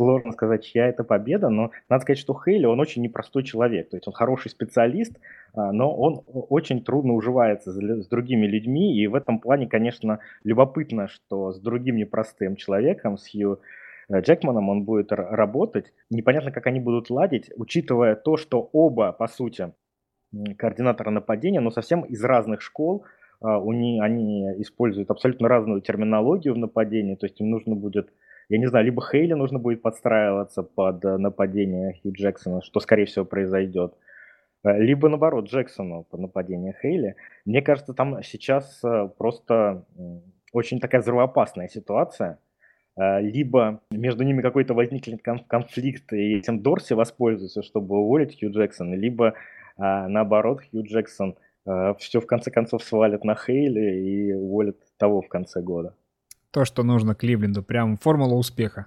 [0.00, 3.90] сложно сказать, чья это победа, но надо сказать, что Хейли, он очень непростой человек.
[3.90, 5.12] То есть он хороший специалист,
[5.52, 8.96] а, но он очень трудно уживается с другими людьми.
[8.96, 13.60] И в этом плане, конечно, любопытно, что с другим непростым человеком, с Хью
[14.12, 15.92] Джекманом он будет работать.
[16.10, 19.72] Непонятно, как они будут ладить, учитывая то, что оба, по сути,
[20.56, 23.04] координатора нападения, но совсем из разных школ,
[23.40, 28.10] а, у них, они используют абсолютно разную терминологию в нападении, то есть им нужно будет
[28.50, 33.04] я не знаю, либо Хейли нужно будет подстраиваться под э, нападение Хью Джексона, что, скорее
[33.04, 33.94] всего, произойдет,
[34.64, 37.14] э, либо, наоборот, Джексону под нападение Хейли.
[37.44, 39.84] Мне кажется, там сейчас э, просто
[40.52, 42.40] очень такая взрывоопасная ситуация.
[43.20, 49.34] Либо между ними какой-то возникнет конфликт, и этим Дорси воспользуется, чтобы уволить Хью Джексона, либо,
[49.78, 51.36] наоборот, Хью Джексон
[51.98, 55.94] все в конце концов свалит на Хейли и уволит того в конце года
[56.50, 57.62] то, что нужно Кливленду.
[57.62, 58.86] Прям формула успеха.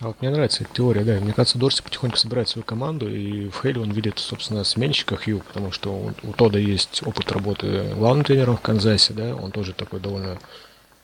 [0.00, 1.20] А вот мне нравится эта теория, да.
[1.20, 5.42] Мне кажется, Дорси потихоньку собирает свою команду, и в Хейли он видит, собственно, сменщика Хью,
[5.46, 9.74] потому что у, у Тода есть опыт работы главным тренером в Канзасе, да, он тоже
[9.74, 10.38] такой довольно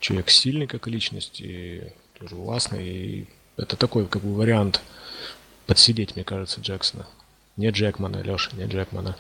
[0.01, 1.83] человек сильный как личность, и
[2.19, 4.81] тоже властный, и это такой, как бы, вариант
[5.67, 7.07] подсидеть, мне кажется, Джексона.
[7.57, 9.17] Не Джекмана, Леша, не Джекмана.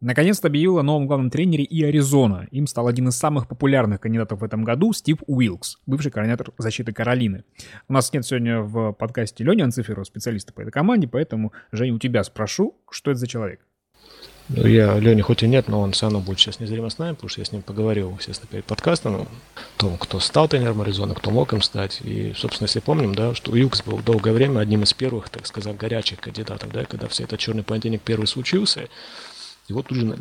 [0.00, 2.46] Наконец-то объявил о новом главном тренере и Аризона.
[2.50, 6.92] Им стал один из самых популярных кандидатов в этом году Стив Уилкс, бывший координатор защиты
[6.92, 7.44] Каролины.
[7.88, 11.98] У нас нет сегодня в подкасте Лени Анциферова, специалиста по этой команде, поэтому, Женя, у
[11.98, 13.60] тебя спрошу, что это за человек?
[14.48, 17.28] Я, Леня, хоть и нет, но он все равно будет сейчас незримо с нами, потому
[17.28, 19.26] что я с ним поговорил, естественно, перед подкастом, о
[19.76, 22.00] том, кто стал тренером Аризоны, кто мог им стать.
[22.04, 25.76] И, собственно, если помним, да, что Юкс был долгое время одним из первых, так сказать,
[25.76, 28.88] горячих кандидатов, да, когда все этот черный понедельник первый случился,
[29.68, 30.18] и вот тут же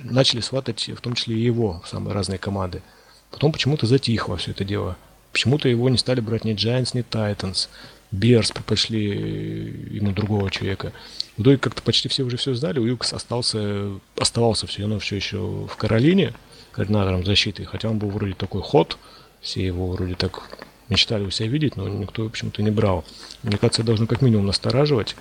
[0.00, 2.82] начали сватать, в том числе и его, самые разные команды.
[3.30, 4.96] Потом почему-то затихло все это дело.
[5.32, 7.68] Почему-то его не стали брать ни Giants, ни Titans.
[8.16, 10.92] Берс предпочли ему другого человека.
[11.36, 12.78] В итоге как-то почти все уже все сдали.
[12.78, 16.32] Уилкс остался, оставался все равно все еще в Каролине
[16.72, 18.98] координатором защиты, хотя он был вроде такой ход,
[19.40, 20.42] все его вроде так
[20.88, 23.04] мечтали у себя видеть, но никто, почему-то, не брал.
[23.42, 25.16] Мне кажется, должно как минимум настораживать.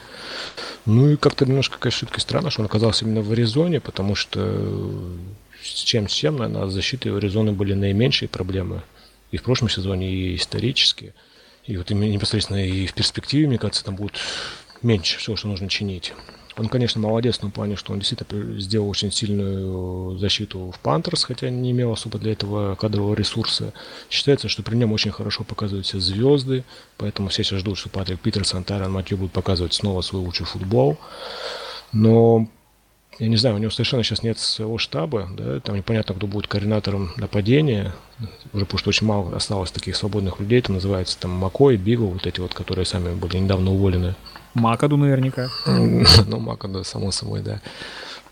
[0.85, 4.39] Ну и как-то немножко, конечно, все-таки странно, что он оказался именно в Аризоне, потому что
[5.63, 8.83] с чем с чем, наверное, в Аризоны были наименьшие проблемы.
[9.31, 11.13] И в прошлом сезоне, и исторически.
[11.67, 14.19] И вот непосредственно и в перспективе, мне кажется, там будет
[14.81, 16.13] меньше всего, что нужно чинить.
[16.57, 21.25] Он, конечно, молодец в том плане, что он действительно сделал очень сильную защиту в Пантерс,
[21.25, 23.73] хотя не имел особо для этого кадрового ресурса.
[24.09, 26.63] Считается, что при нем очень хорошо показываются звезды,
[26.97, 30.97] поэтому все сейчас ждут, что Патрик Питерсон, Тайрон Матью будут показывать снова свой лучший футбол.
[31.91, 32.47] Но
[33.19, 36.47] я не знаю, у него совершенно сейчас нет своего штаба, да, там непонятно, кто будет
[36.47, 37.93] координатором нападения,
[38.53, 42.27] уже потому что очень мало осталось таких свободных людей, там называется там Макой, Бигл, вот
[42.27, 44.15] эти вот, которые сами были недавно уволены.
[44.53, 45.49] Макаду наверняка.
[45.65, 47.61] ну, Макаду, само собой, да.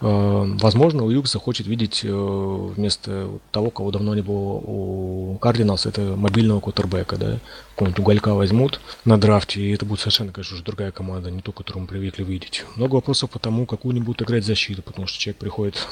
[0.03, 5.85] Э, возможно, у Юкса хочет видеть э, вместо того, кого давно не было у Кардиналс,
[5.85, 7.39] это мобильного кутербека, да,
[7.71, 11.53] какого-нибудь уголька возьмут на драфте, и это будет совершенно, конечно, уже другая команда, не ту,
[11.53, 12.65] которую мы привыкли видеть.
[12.75, 15.87] Много вопросов по тому, какую они будут играть защиту, потому что человек приходит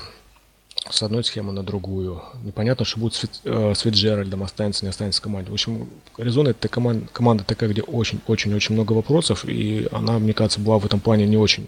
[0.90, 2.22] с одной схемы на другую.
[2.44, 5.52] Непонятно, что будет с, э, с Фитджеральдом, останется, не останется в команде.
[5.52, 10.60] В общем, Аризона это команда, команда такая, где очень-очень-очень много вопросов, и она, мне кажется,
[10.60, 11.68] была в этом плане не очень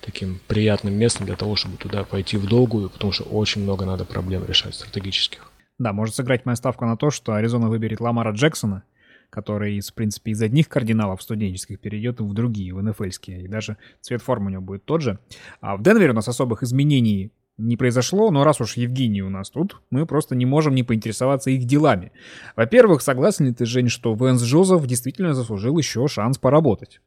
[0.00, 4.04] таким приятным местом для того, чтобы туда пойти в долгую, потому что очень много надо
[4.04, 5.50] проблем решать стратегических.
[5.78, 8.84] Да, может сыграть моя ставка на то, что Аризона выберет Ламара Джексона,
[9.30, 14.22] который, в принципе, из одних кардиналов студенческих перейдет в другие, в НФЛские, и даже цвет
[14.22, 15.18] формы у него будет тот же.
[15.60, 19.50] А в Денвере у нас особых изменений не произошло, но раз уж Евгений у нас
[19.50, 22.12] тут, мы просто не можем не поинтересоваться их делами.
[22.56, 27.00] Во-первых, согласен ли ты, Жень, что Венс Джозеф действительно заслужил еще шанс поработать?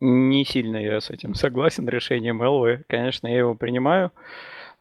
[0.00, 2.84] Не сильно я с этим согласен, решением Элвы.
[2.88, 4.12] Конечно, я его принимаю,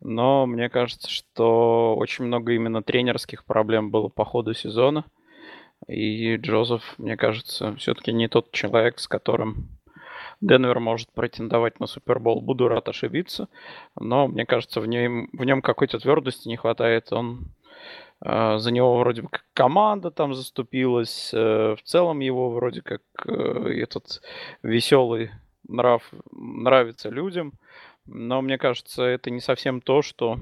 [0.02, 5.06] но мне кажется, что очень много именно тренерских проблем было по ходу сезона.
[5.88, 9.70] И Джозеф, мне кажется, все-таки не тот человек, с которым
[10.42, 12.42] Денвер может претендовать на Супербол.
[12.42, 13.48] Буду рад ошибиться,
[14.00, 17.12] но мне кажется, в нем, в нем какой-то твердости не хватает.
[17.14, 17.48] Он
[18.24, 21.32] э, за него вроде бы как команда там заступилась.
[21.34, 23.32] Э, в целом его вроде как э,
[23.82, 24.22] этот
[24.62, 25.32] веселый
[25.68, 27.54] нрав нравится людям.
[28.06, 30.38] Но мне кажется, это не совсем то, что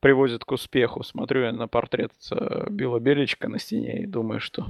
[0.00, 1.02] приводит к успеху.
[1.02, 4.66] Смотрю я на портрет э, Билла Беличка на стене и думаю, что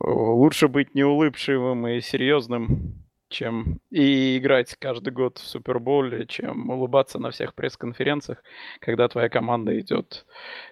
[0.00, 3.03] лучше быть неулыбчивым и серьезным,
[3.34, 8.42] чем и играть каждый год в Суперболе, чем улыбаться на всех пресс-конференциях,
[8.80, 10.24] когда твоя команда идет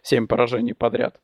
[0.02, 1.20] 7 поражений подряд.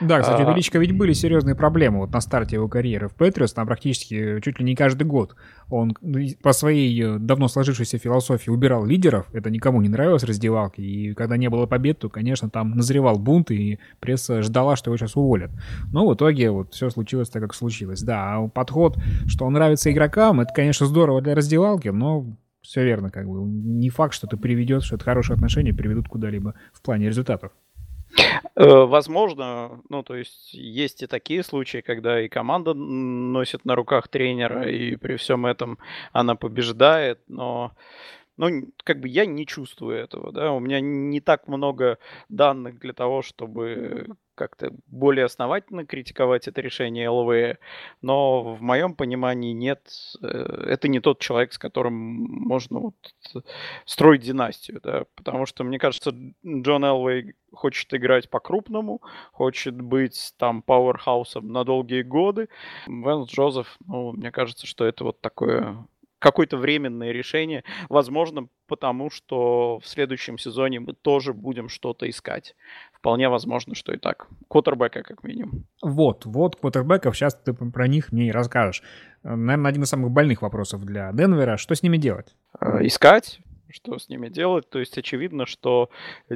[0.00, 3.14] Да, кстати, у а, Величко ведь были серьезные проблемы вот на старте его карьеры в
[3.14, 5.36] Патриос, там практически чуть ли не каждый год
[5.70, 10.80] он ну, по своей э, давно сложившейся философии убирал лидеров, это никому не нравилось раздевалки,
[10.80, 14.96] и когда не было побед, то, конечно, там назревал бунт, и пресса ждала, что его
[14.96, 15.50] сейчас уволят.
[15.92, 18.02] Но в итоге вот все случилось так, как случилось.
[18.02, 23.10] Да, а подход, что он нравится игрокам, это, конечно, здорово для раздевалки, но все верно,
[23.10, 23.44] как бы.
[23.44, 27.52] Не факт, что это приведет, что это хорошие отношения приведут куда-либо в плане результатов.
[28.56, 34.08] Э, возможно, ну, то есть есть и такие случаи, когда и команда носит на руках
[34.08, 35.78] тренера, и при всем этом
[36.12, 37.72] она побеждает, но
[38.36, 41.98] ну, как бы я не чувствую этого, да, у меня не так много
[42.28, 47.58] данных для того, чтобы как-то более основательно критиковать это решение ЛВ,
[48.02, 49.90] но в моем понимании нет,
[50.22, 50.26] э,
[50.68, 52.94] это не тот человек, с которым можно вот
[53.84, 56.12] строить династию, да, потому что, мне кажется,
[56.44, 59.00] Джон Элвей хочет играть по-крупному,
[59.32, 62.48] хочет быть там пауэрхаусом на долгие годы.
[62.86, 65.86] Венс Джозеф, ну, мне кажется, что это вот такое
[66.24, 67.64] какое-то временное решение.
[67.90, 72.56] Возможно, потому что в следующем сезоне мы тоже будем что-то искать.
[72.94, 74.26] Вполне возможно, что и так.
[74.48, 75.66] Квотербека, как минимум.
[75.82, 77.14] Вот, вот квотербеков.
[77.14, 78.82] Сейчас ты про них мне и расскажешь.
[79.22, 81.58] Наверное, один из самых больных вопросов для Денвера.
[81.58, 82.34] Что с ними делать?
[82.58, 84.70] Э, искать что с ними делать.
[84.70, 85.90] То есть очевидно, что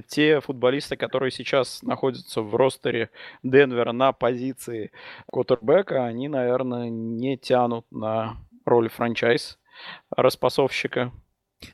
[0.09, 3.11] те футболисты, которые сейчас находятся в ростере
[3.45, 4.91] Денвера на позиции
[5.31, 9.57] квотербека, они, наверное, не тянут на роль франчайз
[10.11, 11.13] распасовщика.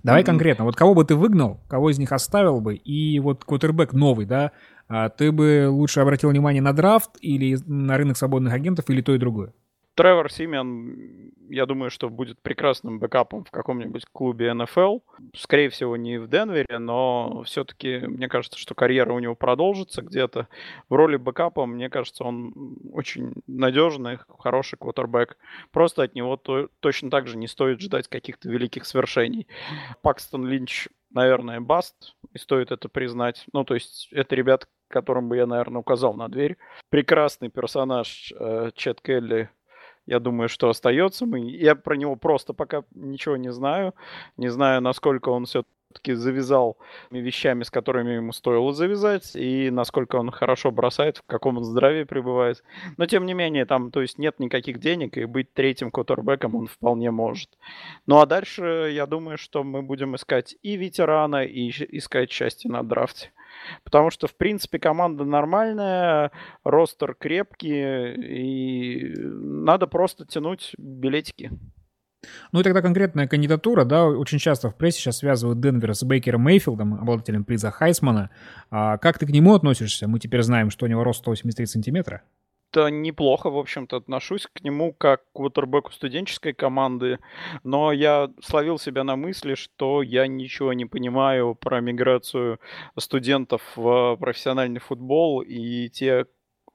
[0.02, 0.64] Давай конкретно.
[0.64, 4.52] Вот кого бы ты выгнал, кого из них оставил бы, и вот квотербек новый, да,
[4.88, 9.14] а ты бы лучше обратил внимание на драфт или на рынок свободных агентов, или то
[9.14, 9.52] и другое?
[9.94, 14.98] Тревор Симен, я думаю, что будет прекрасным бэкапом в каком-нибудь клубе НФЛ.
[15.36, 20.48] Скорее всего, не в Денвере, но все-таки мне кажется, что карьера у него продолжится где-то.
[20.88, 25.36] В роли бэкапа, мне кажется, он очень надежный, хороший квотербек.
[25.70, 29.46] Просто от него то, точно так же не стоит ждать каких-то великих свершений.
[30.02, 33.44] Пакстон Линч наверное, баст, и стоит это признать.
[33.52, 36.56] Ну, то есть, это ребят, которым бы я, наверное, указал на дверь.
[36.90, 39.48] Прекрасный персонаж э, Чет Келли
[40.06, 41.26] я думаю, что остается.
[41.26, 43.94] Мы, я про него просто пока ничего не знаю.
[44.36, 46.76] Не знаю, насколько он все-таки завязал
[47.10, 52.04] вещами, с которыми ему стоило завязать, и насколько он хорошо бросает, в каком он здравии
[52.04, 52.62] пребывает.
[52.96, 56.66] Но, тем не менее, там, то есть, нет никаких денег, и быть третьим квотербеком он
[56.66, 57.48] вполне может.
[58.06, 62.82] Ну, а дальше, я думаю, что мы будем искать и ветерана, и искать счастье на
[62.82, 63.30] драфте.
[63.84, 66.30] Потому что, в принципе, команда нормальная,
[66.64, 71.50] ростер крепкий, и надо просто тянуть билетики.
[72.52, 76.42] Ну и тогда конкретная кандидатура, да, очень часто в прессе сейчас связывают Денвер с Бейкером
[76.42, 78.30] Мейфилдом, обладателем приза Хайсмана.
[78.70, 80.08] А как ты к нему относишься?
[80.08, 82.22] Мы теперь знаем, что у него рост 183 сантиметра
[82.76, 87.18] неплохо, в общем-то, отношусь к нему как к квотербеку студенческой команды,
[87.62, 92.60] но я словил себя на мысли, что я ничего не понимаю про миграцию
[92.98, 96.26] студентов в профессиональный футбол, и те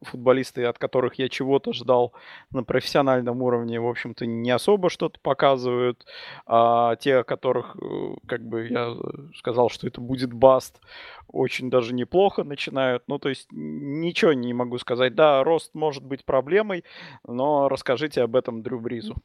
[0.01, 2.13] футболисты, от которых я чего-то ждал
[2.51, 6.05] на профессиональном уровне, в общем-то, не особо что-то показывают.
[6.45, 8.95] А те, о которых, э, как бы я
[9.35, 10.79] сказал, что это будет баст,
[11.27, 13.03] очень даже неплохо начинают.
[13.07, 15.15] Ну, то есть ничего не могу сказать.
[15.15, 16.83] Да, рост может быть проблемой,
[17.27, 19.15] но расскажите об этом Дрю Бризу.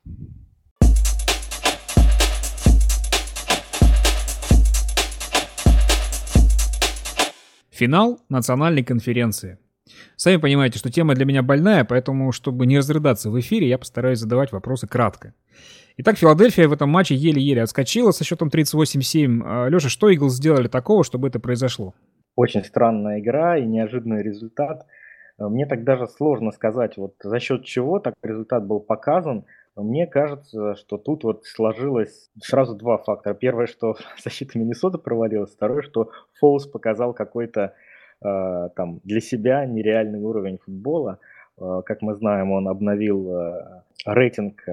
[7.70, 9.58] Финал национальной конференции.
[10.16, 14.18] Сами понимаете, что тема для меня больная, поэтому, чтобы не разрыдаться в эфире, я постараюсь
[14.18, 15.34] задавать вопросы кратко.
[15.96, 19.68] Итак, Филадельфия в этом матче еле-еле отскочила со счетом 38-7.
[19.70, 21.94] Леша, что Иглс сделали такого, чтобы это произошло?
[22.34, 24.86] Очень странная игра и неожиданный результат.
[25.38, 29.44] Мне так даже сложно сказать, вот за счет чего так результат был показан.
[29.76, 33.34] Мне кажется, что тут вот сложилось сразу два фактора.
[33.34, 35.52] Первое, что защита Миннесоты провалилась.
[35.52, 37.74] Второе, что Фоус показал какой-то
[38.24, 41.18] там, для себя нереальный уровень футбола.
[41.60, 44.64] Э, как мы знаем, он обновил э, рейтинг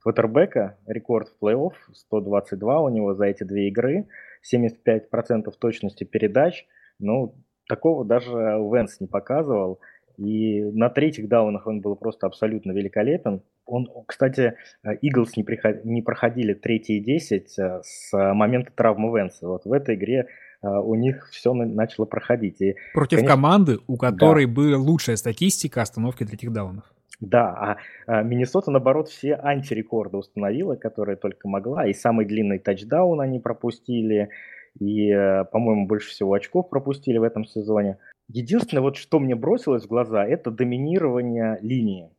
[0.00, 4.06] квотербека, рекорд в плей-офф, 122 у него за эти две игры,
[4.52, 6.66] 75% точности передач.
[6.98, 7.34] Ну,
[7.68, 9.80] такого даже Венс не показывал.
[10.16, 13.42] И на третьих даунах он был просто абсолютно великолепен.
[13.66, 14.54] Он, кстати,
[15.00, 15.84] Иглс не, приход...
[15.84, 19.48] не проходили третьи 10 с момента травмы Венса.
[19.48, 20.26] Вот в этой игре а,
[20.70, 22.60] у них все начало проходить.
[22.60, 24.52] И, Против конечно, команды, у которой да.
[24.52, 26.84] была лучшая статистика остановки третьих даунов.
[27.20, 31.86] Да, а, а Миннесота, наоборот, все антирекорды установила, которые только могла.
[31.86, 34.30] И самый длинный тачдаун они пропустили,
[34.78, 37.98] и, э, по-моему, больше всего очков пропустили в этом сезоне.
[38.28, 42.10] Единственное, вот что мне бросилось в глаза, это доминирование линии.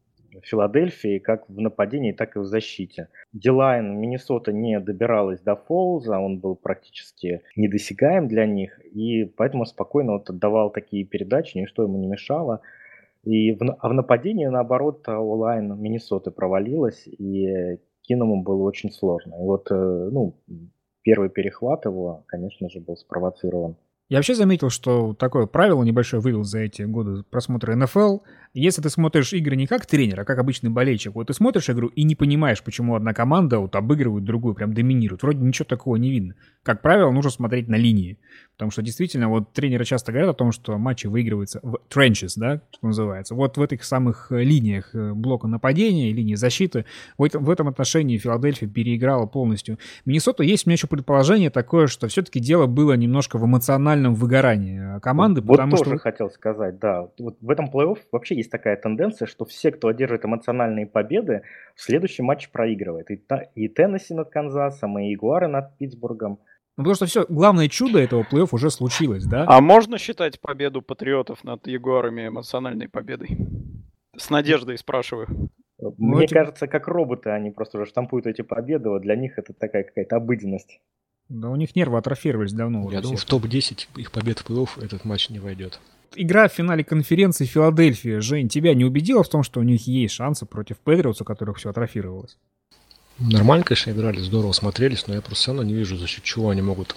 [0.44, 3.10] Филадельфии как в нападении, так и в защите.
[3.34, 10.14] Дилайн Миннесота не добиралась до Фолза, он был практически недосягаем для них, и поэтому спокойно
[10.14, 12.62] вот отдавал такие передачи, ничто ему не мешало.
[13.24, 19.36] И в, а в нападении, наоборот, онлайн Миннесоты провалилась, и Киному было очень сложно.
[19.36, 20.36] И вот, э, ну,
[21.02, 23.78] первый перехват его, конечно же, был спровоцирован.
[24.08, 28.20] Я вообще заметил, что такое правило небольшое вывел за эти годы просмотра НФЛ.
[28.58, 31.90] Если ты смотришь игры не как тренер, а как обычный болельщик, вот ты смотришь игру
[31.90, 35.24] и не понимаешь, почему одна команда вот обыгрывает другую, прям доминирует.
[35.24, 36.36] Вроде ничего такого не видно.
[36.64, 38.18] Как правило, нужно смотреть на линии.
[38.54, 42.62] Потому что действительно, вот тренеры часто говорят о том, что матчи выигрываются в trenches, да,
[42.72, 43.36] что называется.
[43.36, 46.86] Вот в этих самых э, линиях э, блока нападения линии защиты.
[47.18, 49.78] В этом, в этом отношении Филадельфия переиграла полностью.
[50.06, 55.02] Миннесота есть у меня еще предположение такое, что все-таки дело было немножко в эмоциональном выгорании
[55.02, 55.42] команды.
[55.42, 56.00] Вот потому тоже что...
[56.00, 57.10] хотел сказать, да.
[57.20, 61.44] Вот в этом плей-офф вообще есть такая тенденция, что все, кто одерживает эмоциональные победы,
[61.76, 63.12] в следующем матче проигрывает.
[63.12, 63.22] И,
[63.56, 66.40] и Теннесси над Канзасом, и Ягуары над Питтсбургом.
[66.78, 69.46] Ну, потому что все, главное чудо этого плей-офф уже случилось, да?
[69.48, 73.38] А можно считать победу патриотов над Ягуарами эмоциональной победой?
[74.18, 75.50] С надеждой спрашиваю.
[75.80, 76.34] Мне ну, эти...
[76.34, 80.18] кажется, как роботы, они просто уже штампуют эти победы, вот для них это такая какая-то
[80.18, 80.80] обыденность.
[81.30, 82.92] Да у них нервы атрофировались давно.
[82.92, 85.80] Я думаю, в топ-10 их побед в плей-офф этот матч не войдет.
[86.16, 88.22] Игра в финале конференции Филадельфия.
[88.22, 91.58] Жень, тебя не убедила в том, что у них есть шансы против Патриотса, у которых
[91.58, 92.38] все атрофировалось?
[93.18, 96.50] Нормально, конечно, играли, здорово смотрелись, но я просто все равно не вижу, за счет чего
[96.50, 96.96] они могут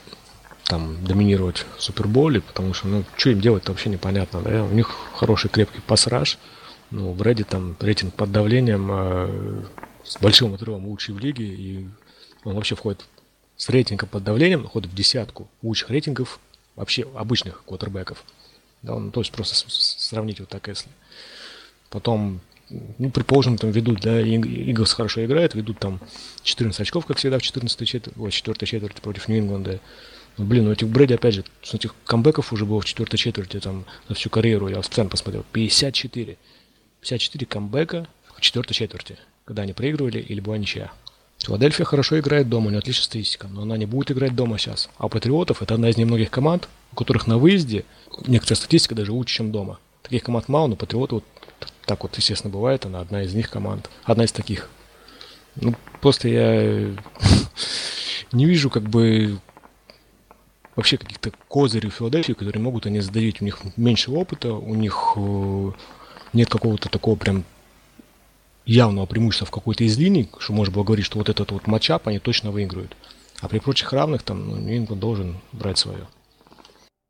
[0.65, 4.91] там доминировать в Суперболе, потому что, ну, что им делать вообще непонятно, да, у них
[5.15, 6.39] хороший крепкий пассаж,
[6.91, 9.63] ну, в Реди там рейтинг под давлением э,
[10.05, 11.89] с большим отрывом лучший в лиге, и
[12.45, 13.07] он вообще входит
[13.57, 16.41] с рейтингом под давлением, входит в десятку лучших рейтингов
[16.77, 18.25] вообще обычных квотербеков.
[18.83, 20.89] Да, ну, то есть просто сравнить вот так, если.
[21.91, 26.01] Потом, ну, предположим, там ведут, да, Иглс хорошо играет, ведут там
[26.43, 29.81] 14 очков, как всегда, в 14 четверти, ой, 4 четверти против Нью-Ингланда.
[30.37, 33.59] Ну, блин, ну этих Брэди, опять же, с этих камбэков уже было в четвертой четверти
[33.59, 36.37] там за всю карьеру, я в сцену посмотрел, 54.
[37.01, 38.07] 54 камбэка
[38.37, 40.93] в четвертой четверти, когда они проигрывали или была ничья.
[41.39, 44.91] Филадельфия хорошо играет дома, у нее отличная статистика, но она не будет играть дома сейчас.
[44.99, 47.85] А у Патриотов это одна из немногих команд, у которых на выезде
[48.27, 49.79] некоторая статистика даже лучше, чем дома.
[50.03, 51.25] Таких команд мало, но Патриоты вот
[51.85, 54.69] так вот, естественно, бывает, она одна из них команд, одна из таких.
[55.57, 56.95] Ну, просто я
[58.33, 59.39] не вижу как бы
[60.77, 63.41] вообще каких-то козырей Филадельфии, которые могут они задавить.
[63.41, 65.73] У них меньше опыта, у них э,
[66.33, 67.45] нет какого-то такого прям
[68.69, 72.07] явного преимущества в какой-то из линий, что можно было говорить, что вот этот вот матчап
[72.07, 72.95] они точно выиграют.
[73.41, 76.07] А при прочих равных там ну, нью должен брать свое.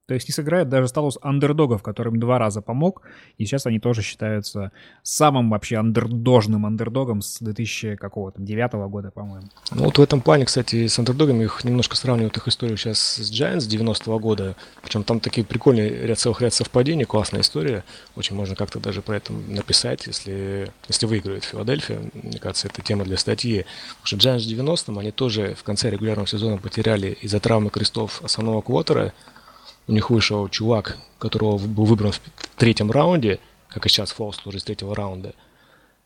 [0.09, 3.03] То есть не сыграет даже статус андердогов, которым два раза помог,
[3.37, 9.49] и сейчас они тоже считаются самым вообще андердожным андердогом с 2000 какого-то, девятого года, по-моему.
[9.71, 13.31] Ну вот в этом плане, кстати, с андердогами их немножко сравнивают их историю сейчас с
[13.31, 17.85] Giants 90-го года, причем там такие прикольные ряд целых ряд совпадений, классная история,
[18.17, 23.05] очень можно как-то даже про это написать, если, если выиграет Филадельфия, мне кажется, это тема
[23.05, 23.67] для статьи,
[24.03, 28.23] потому что Giants в 90-м, они тоже в конце регулярного сезона потеряли из-за травмы крестов
[28.25, 29.13] основного квотера,
[29.89, 32.21] у них вышел чувак, которого был выбран в
[32.57, 35.35] третьем раунде, как и сейчас Фолс тоже из третьего раунда.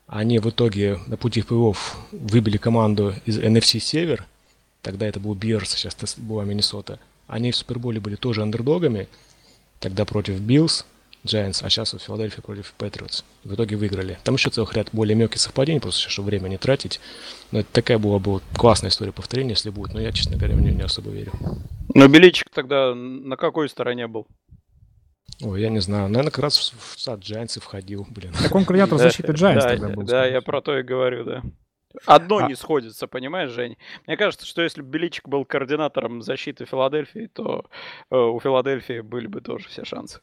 [0.07, 1.75] Они в итоге на пути в плей
[2.13, 4.27] выбили команду из NFC Север,
[4.83, 6.99] тогда это был Bears, сейчас это была Миннесота.
[7.27, 9.09] Они в Суперболе были тоже андердогами,
[9.81, 10.85] тогда против Bills,
[11.25, 13.23] Giants, а сейчас вот Филадельфия против Патриотс.
[13.45, 14.19] В итоге выиграли.
[14.25, 17.01] Там еще целых ряд более мелких совпадений, просто чтобы время не тратить.
[17.53, 19.95] Но это такая была бы классная история повторения, если будет.
[19.95, 21.33] Но я, честно говоря, в нее не особо верю.
[21.95, 24.27] Но Беличик тогда на какой стороне был?
[25.43, 26.09] Ой, я не знаю.
[26.09, 28.33] Наверное, как раз в сад Giants входил, блин.
[28.33, 30.03] Так он координатор защиты да, тогда был.
[30.05, 31.43] Да, я про то и говорю, да.
[32.07, 32.49] Одно а...
[32.49, 33.77] не сходится, понимаешь, Жень?
[34.07, 37.67] Мне кажется, что если бы Беличик был координатором защиты Филадельфии, то
[38.11, 40.21] э, у Филадельфии были бы тоже все шансы.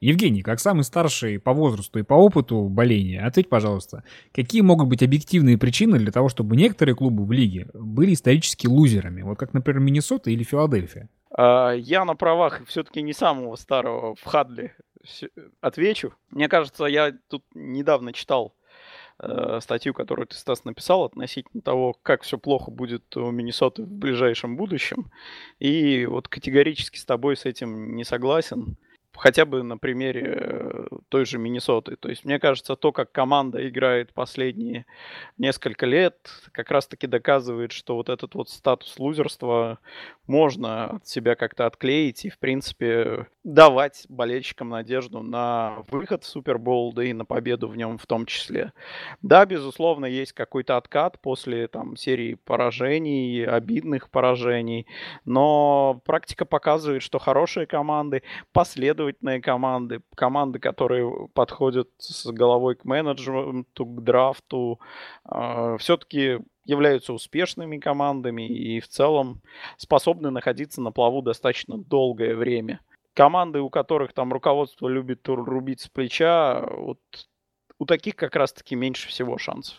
[0.00, 5.02] Евгений, как самый старший по возрасту и по опыту боления, ответь, пожалуйста, какие могут быть
[5.02, 9.80] объективные причины для того, чтобы некоторые клубы в лиге были исторически лузерами, вот как, например,
[9.80, 11.08] Миннесота или Филадельфия?
[11.36, 14.72] А, я на правах все-таки не самого старого в Хадли
[15.60, 16.14] отвечу.
[16.30, 18.54] Мне кажется, я тут недавно читал
[19.18, 23.90] э, статью, которую ты, Стас, написал относительно того, как все плохо будет у Миннесоты в
[23.90, 25.10] ближайшем будущем.
[25.58, 28.76] И вот категорически с тобой с этим не согласен
[29.16, 31.96] хотя бы на примере э, той же Миннесоты.
[31.96, 34.86] То есть мне кажется, то, как команда играет последние
[35.38, 39.78] несколько лет, как раз-таки доказывает, что вот этот вот статус лузерства
[40.26, 46.92] можно от себя как-то отклеить и, в принципе, давать болельщикам надежду на выход в Супербол,
[46.92, 48.72] да и на победу в нем в том числе.
[49.22, 54.86] Да, безусловно, есть какой-то откат после там серии поражений, обидных поражений,
[55.24, 58.22] но практика показывает, что хорошие команды,
[59.04, 64.80] последовательные команды, команды, которые подходят с головой к менеджменту, к драфту,
[65.28, 69.42] э, все-таки являются успешными командами и в целом
[69.76, 72.80] способны находиться на плаву достаточно долгое время.
[73.14, 76.98] Команды, у которых там руководство любит рубить с плеча, вот
[77.78, 79.76] у таких как раз-таки меньше всего шансов.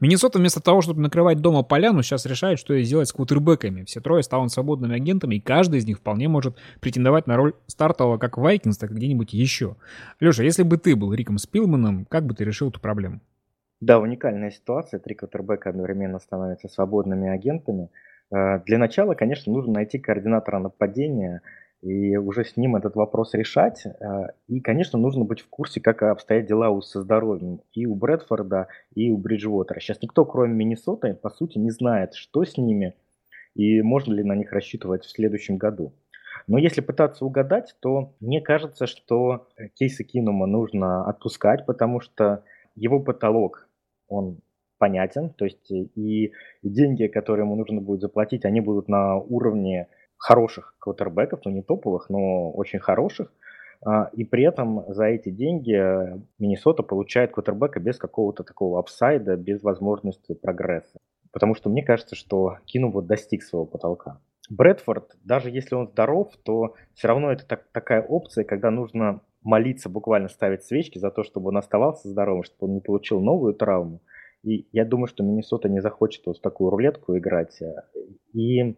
[0.00, 3.84] Миннесота вместо того, чтобы накрывать дома поляну, сейчас решает, что сделать с квотербеками.
[3.84, 8.18] Все трое станут свободными агентами, и каждый из них вполне может претендовать на роль стартового
[8.18, 9.76] как Вайкинс, так и где-нибудь еще.
[10.20, 13.20] Леша, если бы ты был Риком Спилманом, как бы ты решил эту проблему?
[13.80, 14.98] Да, уникальная ситуация.
[14.98, 17.90] Три квотербека одновременно становятся свободными агентами.
[18.30, 21.42] Э, для начала, конечно, нужно найти координатора нападения
[21.80, 23.84] и уже с ним этот вопрос решать.
[23.86, 27.94] Э, и, конечно, нужно быть в курсе, как обстоят дела у со здоровьем и у
[27.94, 29.80] Брэдфорда, и у Бриджвотера.
[29.80, 32.94] Сейчас никто, кроме Миннесоты, по сути, не знает, что с ними
[33.54, 35.92] и можно ли на них рассчитывать в следующем году.
[36.46, 42.44] Но если пытаться угадать, то мне кажется, что Кейса Кинума нужно отпускать, потому что
[42.76, 43.68] его потолок
[44.06, 44.40] он
[44.78, 49.88] понятен, то есть и, и деньги, которые ему нужно будет заплатить, они будут на уровне
[50.18, 53.32] хороших квотербеков, ну не топовых, но очень хороших.
[53.84, 55.76] А, и при этом за эти деньги
[56.38, 60.98] Миннесота получает квотербека без какого-то такого апсайда, без возможности прогресса.
[61.32, 64.20] потому что мне кажется, что Кину вот достиг своего потолка.
[64.50, 69.88] Брэдфорд, даже если он здоров, то все равно это так, такая опция, когда нужно молиться,
[69.88, 74.00] буквально ставить свечки за то, чтобы он оставался здоровым, чтобы он не получил новую травму.
[74.42, 77.60] И я думаю, что Миннесота не захочет вот в такую рулетку играть.
[78.32, 78.76] И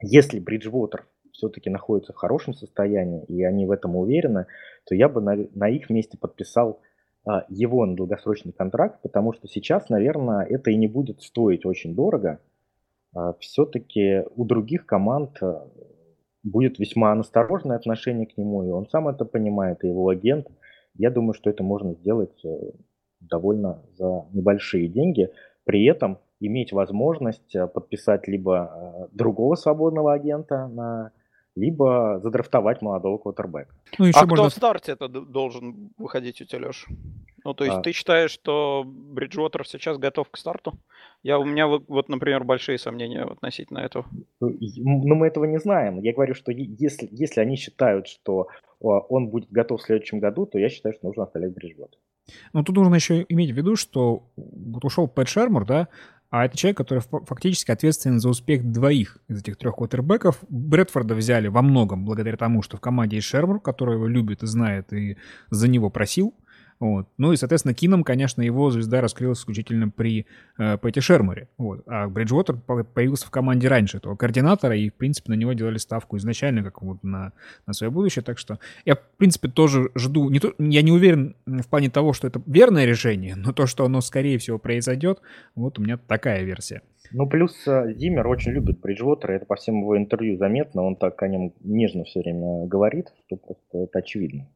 [0.00, 4.46] если Бриджвотер все-таки находится в хорошем состоянии, и они в этом уверены,
[4.84, 6.80] то я бы на, на их месте подписал
[7.24, 11.94] а, его на долгосрочный контракт, потому что сейчас, наверное, это и не будет стоить очень
[11.94, 12.40] дорого.
[13.14, 15.68] А, все-таки у других команд а,
[16.42, 20.48] будет весьма настороженное отношение к нему, и он сам это понимает, и его агент.
[20.94, 22.72] Я думаю, что это можно сделать э,
[23.20, 25.30] довольно за небольшие деньги.
[25.64, 31.12] При этом иметь возможность э, подписать либо э, другого свободного агента на
[31.56, 33.74] либо задрафтовать молодого квотербека.
[33.98, 34.44] Ну, еще а можно...
[34.44, 36.86] кто в старте это должен выходить у тебя, Леш?
[37.44, 37.80] Ну, то есть а...
[37.80, 40.74] ты считаешь, что Бриджвотер сейчас готов к старту?
[41.22, 44.06] Я, у меня вот, например, большие сомнения относительно этого.
[44.40, 46.00] Ну, ну, мы этого не знаем.
[46.00, 48.48] Я говорю, что если, если они считают, что
[48.80, 51.98] он будет готов в следующем году, то я считаю, что нужно оставлять Бриджвотер.
[52.52, 55.88] Ну, тут нужно еще иметь в виду, что вот ушел Пэт Шермур, да,
[56.30, 60.38] а это человек, который фактически ответственен за успех двоих из этих трех квотербеков.
[60.48, 64.46] Брэдфорда взяли во многом благодаря тому, что в команде есть Шермур, который его любит и
[64.46, 65.16] знает, и
[65.50, 66.34] за него просил.
[66.80, 67.08] Вот.
[67.18, 70.26] Ну и, соответственно, Кином, конечно, его звезда раскрылась исключительно при
[70.58, 71.48] э, Пэти Шерморе.
[71.58, 71.82] Вот.
[71.86, 76.16] А Бриджвотер появился в команде раньше этого координатора, и, в принципе, на него делали ставку
[76.16, 77.32] изначально, как вот на,
[77.66, 78.22] на свое будущее.
[78.22, 80.30] Так что я, в принципе, тоже жду...
[80.30, 83.84] Не то, я не уверен в плане того, что это верное решение, но то, что
[83.84, 85.20] оно, скорее всего, произойдет,
[85.54, 86.80] вот у меня такая версия.
[87.12, 91.22] Ну, плюс э, Зиммер очень любит Бриджвотера, это по всем его интервью заметно, он так
[91.22, 94.48] о нем нежно все время говорит, что просто это очевидно.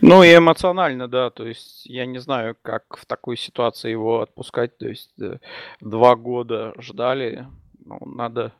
[0.00, 4.76] Ну и эмоционально, да, то есть я не знаю, как в такой ситуации его отпускать,
[4.76, 5.38] то есть э,
[5.80, 7.46] два года ждали,
[7.84, 8.52] ну, надо,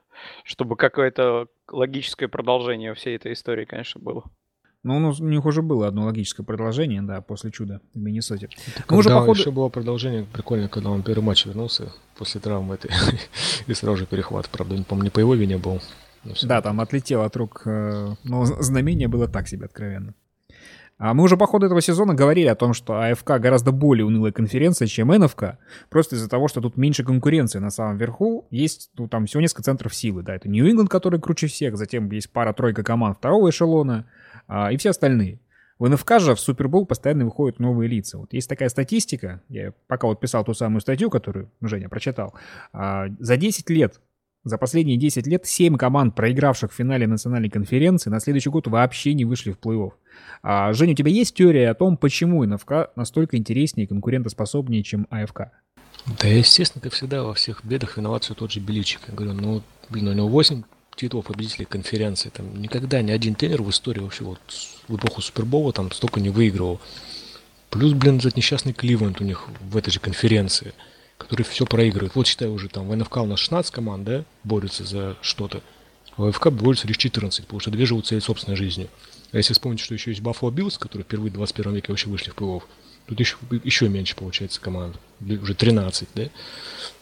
[0.44, 4.24] чтобы какое-то логическое продолжение всей этой истории, конечно, было.
[4.84, 8.48] Ну, у них уже было одно логическое продолжение, да, после чуда в Миннесоте.
[8.88, 9.38] Ну, уже, походу...
[9.38, 12.90] еще было продолжение, прикольно, когда он первый матч вернулся после травмы этой,
[13.66, 15.80] и сразу же перехват, правда, не помню, не по его вине был.
[16.42, 20.14] Да, там отлетел от рук, э, но знамение было так себе откровенно.
[20.98, 24.32] А мы уже по ходу этого сезона говорили о том, что АФК гораздо более унылая
[24.32, 25.56] конференция, чем НФК,
[25.90, 28.48] просто из-за того, что тут меньше конкуренции на самом верху.
[28.50, 30.22] Есть ну, там всего несколько центров силы.
[30.22, 34.06] Да, это Нью-Ингланд, который круче всех, затем есть пара-тройка команд второго эшелона
[34.48, 35.40] а, и все остальные.
[35.78, 38.18] В НФК же в Супербол постоянно выходят новые лица.
[38.18, 42.34] Вот есть такая статистика, я пока вот писал ту самую статью, которую Женя прочитал,
[42.72, 44.00] а, за 10 лет
[44.48, 49.14] за последние 10 лет 7 команд, проигравших в финале национальной конференции, на следующий год вообще
[49.14, 49.92] не вышли в плей-офф.
[50.42, 55.06] А, Женя, у тебя есть теория о том, почему НФК настолько интереснее и конкурентоспособнее, чем
[55.10, 55.50] АФК?
[56.20, 59.00] Да, естественно, как всегда, во всех бедах виноват тот же Беличик.
[59.08, 60.62] Я говорю, ну, блин, у него 8
[60.96, 62.30] титулов победителей конференции.
[62.30, 64.40] Там никогда ни один тренер в истории вообще вот
[64.88, 66.80] в эпоху Супербола там столько не выигрывал.
[67.70, 70.72] Плюс, блин, этот несчастный Кливленд у них в этой же конференции,
[71.18, 72.14] который все проигрывает.
[72.14, 75.60] Вот считай уже там в НФК у нас 16 команд, да, борются за что-то.
[76.16, 78.88] В АФК борются лишь 14, потому что две живут своей собственной жизнью.
[79.32, 82.30] А если вспомнить, что еще есть Buffalo Bills, которые впервые в 21 веке вообще вышли
[82.30, 82.62] в плей-офф,
[83.06, 86.28] тут еще, еще меньше получается команд, уже 13, да?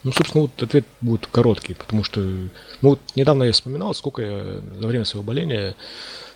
[0.03, 2.49] Ну, собственно, вот ответ будет короткий, потому что, ну,
[2.81, 5.75] вот недавно я вспоминал, сколько я за время своего боления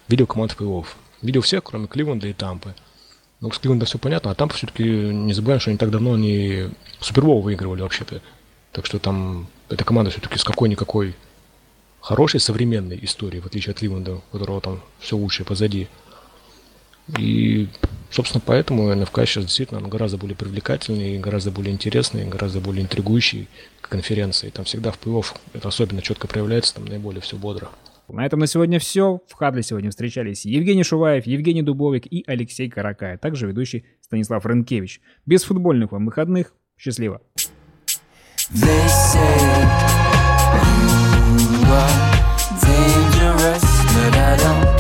[0.08, 0.86] видел команд в плей-офф.
[1.22, 2.74] Видел всех, кроме Кливленда и Тампы.
[3.42, 6.70] Ну, с Кливлендом все понятно, а Тампа все-таки не забываем, что они так давно не
[7.00, 8.22] Супербол выигрывали вообще-то.
[8.72, 11.16] Так что там эта команда все-таки с какой-никакой
[12.02, 15.88] хорошей современной истории, в отличие от Ливенда, у которого там все лучшее позади.
[17.18, 17.68] И,
[18.12, 23.50] собственно, поэтому НФК сейчас действительно гораздо более привлекательный, гораздо более интересный, гораздо более интригующий
[23.82, 24.52] конференции.
[24.52, 25.20] Там всегда в плей
[25.54, 27.72] это особенно четко проявляется, там наиболее все бодро.
[28.12, 29.22] На этом на сегодня все.
[29.28, 35.02] В Хадле сегодня встречались Евгений Шуваев, Евгений Дубовик и Алексей Каракай, также ведущий Станислав Ренкевич.
[35.26, 36.54] Без футбольных вам выходных.
[36.78, 37.22] Счастливо.
[42.62, 43.64] Dangerous,
[43.96, 44.71] but I don't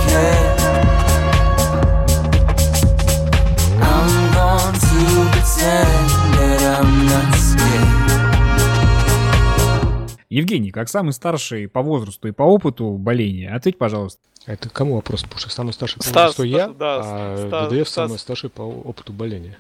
[10.32, 14.22] Евгений, как самый старший по возрасту и по опыту боления, ответь, пожалуйста.
[14.46, 15.24] Это кому вопрос?
[15.24, 19.12] Потому что самый старший по возрасту я, да, а Стас, ВДФ самый старший по опыту
[19.12, 19.58] боления.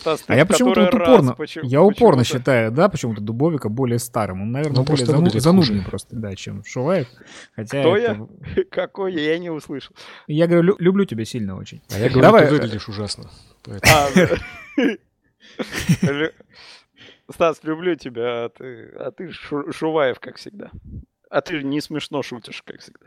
[0.00, 4.40] Стас, а я почему-то вот упорно, почему, я упорно считаю, да, почему-то Дубовика более старым.
[4.40, 7.08] Он, наверное, ну, более зану, занудный просто, да, чем Шуваев.
[7.54, 8.28] Хотя Кто это...
[8.56, 8.64] я?
[8.70, 9.32] Какой я?
[9.32, 9.94] Я не услышал.
[10.26, 11.82] Я говорю, лю- люблю тебя сильно очень.
[11.90, 12.46] А я говорю, Давай...
[12.46, 13.30] ты выглядишь ужасно.
[17.32, 20.70] Стас, люблю тебя, а ты, а ты Шу, Шуваев, как всегда.
[21.30, 23.06] А ты не смешно шутишь, как всегда.